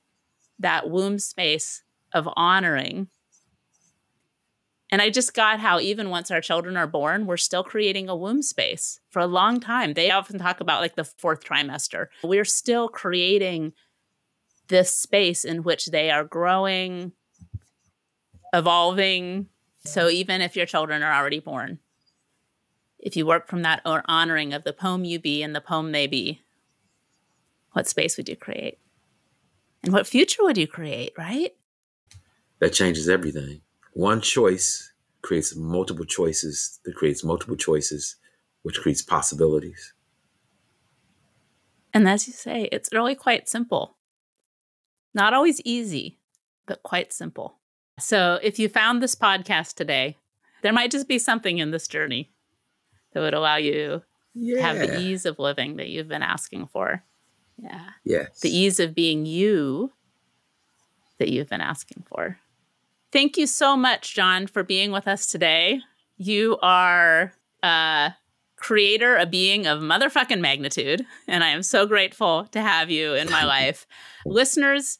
that 0.59 0.89
womb 0.89 1.17
space 1.19 1.83
of 2.13 2.29
honoring. 2.35 3.07
And 4.91 5.01
I 5.01 5.09
just 5.09 5.35
got 5.35 5.59
how 5.59 5.79
even 5.79 6.09
once 6.09 6.31
our 6.31 6.41
children 6.41 6.75
are 6.75 6.87
born, 6.87 7.27
we're 7.27 7.37
still 7.37 7.63
creating 7.63 8.09
a 8.09 8.15
womb 8.15 8.41
space 8.41 8.99
for 9.11 9.19
a 9.19 9.27
long 9.27 9.59
time. 9.59 9.93
They 9.93 10.09
often 10.09 10.39
talk 10.39 10.61
about 10.61 10.81
like 10.81 10.95
the 10.95 11.03
fourth 11.03 11.43
trimester. 11.43 12.07
We're 12.23 12.45
still 12.45 12.89
creating 12.89 13.73
this 14.67 14.95
space 14.95 15.45
in 15.45 15.63
which 15.63 15.87
they 15.87 16.09
are 16.09 16.23
growing, 16.23 17.11
evolving, 18.53 19.47
so 19.85 20.09
even 20.09 20.41
if 20.41 20.55
your 20.55 20.65
children 20.65 21.03
are 21.03 21.13
already 21.13 21.39
born, 21.39 21.79
if 22.99 23.15
you 23.15 23.25
work 23.25 23.47
from 23.47 23.61
that 23.61 23.81
or 23.85 24.03
honoring 24.05 24.53
of 24.53 24.63
the 24.63 24.73
poem 24.73 25.05
you 25.05 25.19
be 25.19 25.41
and 25.41 25.55
the 25.55 25.61
poem 25.61 25.91
they 25.91 26.07
be, 26.07 26.41
what 27.71 27.87
space 27.87 28.17
would 28.17 28.27
you 28.27 28.35
create? 28.35 28.79
And 29.83 29.93
what 29.93 30.07
future 30.07 30.43
would 30.43 30.57
you 30.57 30.67
create, 30.67 31.13
right? 31.17 31.55
That 32.59 32.73
changes 32.73 33.07
everything. 33.07 33.61
One 33.93 34.21
choice 34.21 34.91
creates 35.21 35.55
multiple 35.55 36.05
choices 36.05 36.79
that 36.85 36.95
creates 36.95 37.23
multiple 37.23 37.55
choices, 37.55 38.15
which 38.63 38.79
creates 38.79 39.01
possibilities. 39.01 39.93
And 41.93 42.07
as 42.07 42.27
you 42.27 42.33
say, 42.33 42.69
it's 42.71 42.93
really 42.93 43.15
quite 43.15 43.49
simple. 43.49 43.97
Not 45.13 45.33
always 45.33 45.59
easy, 45.61 46.19
but 46.67 46.83
quite 46.83 47.11
simple. 47.11 47.57
So 47.99 48.39
if 48.41 48.59
you 48.59 48.69
found 48.69 49.01
this 49.01 49.15
podcast 49.15 49.73
today, 49.73 50.17
there 50.61 50.73
might 50.73 50.91
just 50.91 51.07
be 51.07 51.19
something 51.19 51.57
in 51.57 51.71
this 51.71 51.87
journey 51.87 52.31
that 53.13 53.21
would 53.21 53.33
allow 53.33 53.55
you 53.55 54.03
yeah. 54.33 54.55
to 54.55 54.61
have 54.61 54.77
the 54.77 54.99
ease 54.99 55.25
of 55.25 55.39
living 55.39 55.77
that 55.77 55.89
you've 55.89 56.07
been 56.07 56.23
asking 56.23 56.67
for. 56.67 57.03
Yeah. 57.57 57.89
Yes. 58.03 58.39
The 58.39 58.55
ease 58.55 58.79
of 58.79 58.93
being 58.95 59.25
you 59.25 59.91
that 61.17 61.29
you've 61.29 61.49
been 61.49 61.61
asking 61.61 62.03
for. 62.07 62.37
Thank 63.11 63.37
you 63.37 63.47
so 63.47 63.75
much, 63.75 64.13
John, 64.13 64.45
for 64.47 64.63
being 64.63 64.91
with 64.91 65.07
us 65.07 65.25
today. 65.27 65.81
You 66.17 66.59
are 66.61 67.33
a 67.63 68.13
creator, 68.57 69.17
a 69.17 69.25
being 69.25 69.65
of 69.65 69.79
motherfucking 69.79 70.39
magnitude, 70.39 71.03
and 71.27 71.43
I 71.43 71.49
am 71.49 71.63
so 71.63 71.87
grateful 71.87 72.45
to 72.51 72.61
have 72.61 72.91
you 72.91 73.15
in 73.15 73.31
my 73.31 73.45
life. 73.45 73.87
Listeners, 74.25 74.99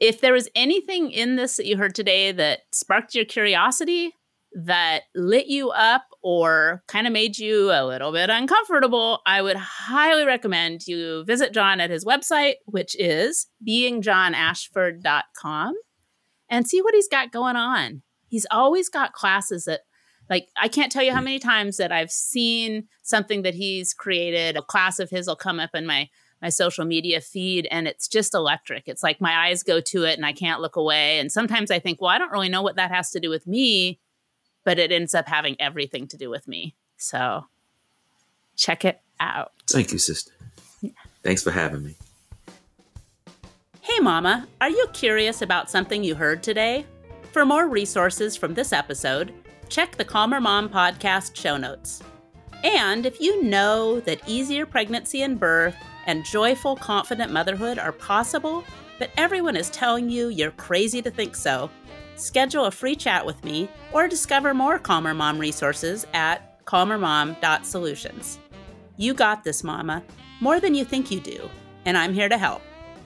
if 0.00 0.20
there 0.20 0.32
was 0.32 0.48
anything 0.54 1.10
in 1.10 1.34
this 1.36 1.56
that 1.56 1.66
you 1.66 1.76
heard 1.76 1.94
today 1.94 2.32
that 2.32 2.60
sparked 2.72 3.14
your 3.14 3.24
curiosity, 3.24 4.12
that 4.54 5.02
lit 5.14 5.46
you 5.46 5.70
up, 5.70 6.02
or 6.22 6.82
kind 6.86 7.06
of 7.08 7.12
made 7.12 7.38
you 7.38 7.70
a 7.72 7.84
little 7.84 8.12
bit 8.12 8.30
uncomfortable, 8.30 9.20
I 9.26 9.42
would 9.42 9.56
highly 9.56 10.24
recommend 10.24 10.86
you 10.86 11.24
visit 11.24 11.52
John 11.52 11.80
at 11.80 11.90
his 11.90 12.04
website, 12.04 12.54
which 12.66 12.94
is 12.98 13.48
beingjohnashford.com, 13.68 15.74
and 16.48 16.66
see 16.66 16.82
what 16.82 16.94
he's 16.94 17.08
got 17.08 17.32
going 17.32 17.56
on. 17.56 18.02
He's 18.28 18.46
always 18.50 18.88
got 18.88 19.12
classes 19.12 19.64
that 19.64 19.80
like 20.30 20.48
I 20.56 20.68
can't 20.68 20.90
tell 20.90 21.02
you 21.02 21.12
how 21.12 21.18
hmm. 21.18 21.24
many 21.24 21.38
times 21.38 21.76
that 21.76 21.92
I've 21.92 22.10
seen 22.10 22.88
something 23.02 23.42
that 23.42 23.54
he's 23.54 23.94
created. 23.94 24.56
A 24.56 24.62
class 24.62 24.98
of 24.98 25.10
his 25.10 25.26
will 25.26 25.36
come 25.36 25.60
up 25.60 25.74
in 25.74 25.86
my 25.86 26.08
my 26.42 26.48
social 26.50 26.84
media 26.84 27.20
feed 27.20 27.66
and 27.70 27.88
it's 27.88 28.06
just 28.06 28.34
electric. 28.34 28.84
It's 28.86 29.02
like 29.02 29.20
my 29.20 29.46
eyes 29.46 29.62
go 29.62 29.80
to 29.80 30.04
it 30.04 30.16
and 30.16 30.26
I 30.26 30.32
can't 30.32 30.60
look 30.60 30.76
away. 30.76 31.18
And 31.18 31.32
sometimes 31.32 31.70
I 31.70 31.78
think, 31.78 32.02
well, 32.02 32.10
I 32.10 32.18
don't 32.18 32.32
really 32.32 32.50
know 32.50 32.60
what 32.60 32.76
that 32.76 32.90
has 32.90 33.10
to 33.12 33.20
do 33.20 33.30
with 33.30 33.46
me, 33.46 33.98
but 34.62 34.78
it 34.78 34.92
ends 34.92 35.14
up 35.14 35.26
having 35.26 35.56
everything 35.58 36.06
to 36.08 36.18
do 36.18 36.28
with 36.28 36.46
me. 36.46 36.74
So 36.98 37.46
check 38.56 38.84
it 38.84 39.00
out. 39.20 39.52
Thank 39.66 39.92
you, 39.92 39.98
sister. 39.98 40.32
Yeah. 40.82 40.90
Thanks 41.22 41.42
for 41.42 41.50
having 41.50 41.82
me. 41.82 41.94
Hey, 43.86 44.00
Mama, 44.00 44.48
are 44.62 44.70
you 44.70 44.86
curious 44.94 45.42
about 45.42 45.68
something 45.70 46.02
you 46.02 46.14
heard 46.14 46.42
today? 46.42 46.86
For 47.32 47.44
more 47.44 47.68
resources 47.68 48.34
from 48.34 48.54
this 48.54 48.72
episode, 48.72 49.34
check 49.68 49.94
the 49.94 50.06
Calmer 50.06 50.40
Mom 50.40 50.70
podcast 50.70 51.36
show 51.36 51.58
notes. 51.58 52.02
And 52.64 53.04
if 53.04 53.20
you 53.20 53.42
know 53.42 54.00
that 54.00 54.26
easier 54.26 54.64
pregnancy 54.64 55.20
and 55.20 55.38
birth 55.38 55.76
and 56.06 56.24
joyful, 56.24 56.76
confident 56.76 57.30
motherhood 57.30 57.78
are 57.78 57.92
possible, 57.92 58.64
but 58.98 59.10
everyone 59.18 59.54
is 59.54 59.68
telling 59.68 60.08
you 60.08 60.28
you're 60.28 60.52
crazy 60.52 61.02
to 61.02 61.10
think 61.10 61.36
so. 61.36 61.68
Schedule 62.16 62.64
a 62.64 62.70
free 62.70 62.96
chat 62.96 63.26
with 63.26 63.44
me 63.44 63.68
or 63.92 64.08
discover 64.08 64.54
more 64.54 64.78
Calmer 64.78 65.12
Mom 65.12 65.38
resources 65.38 66.06
at 66.14 66.64
calmermom.solutions. 66.64 68.38
You 68.96 69.12
got 69.12 69.44
this, 69.44 69.62
Mama, 69.62 70.02
more 70.40 70.58
than 70.58 70.74
you 70.74 70.86
think 70.86 71.10
you 71.10 71.20
do, 71.20 71.50
and 71.84 71.98
I'm 71.98 72.14
here 72.14 72.30
to 72.30 72.38
help. 72.38 72.62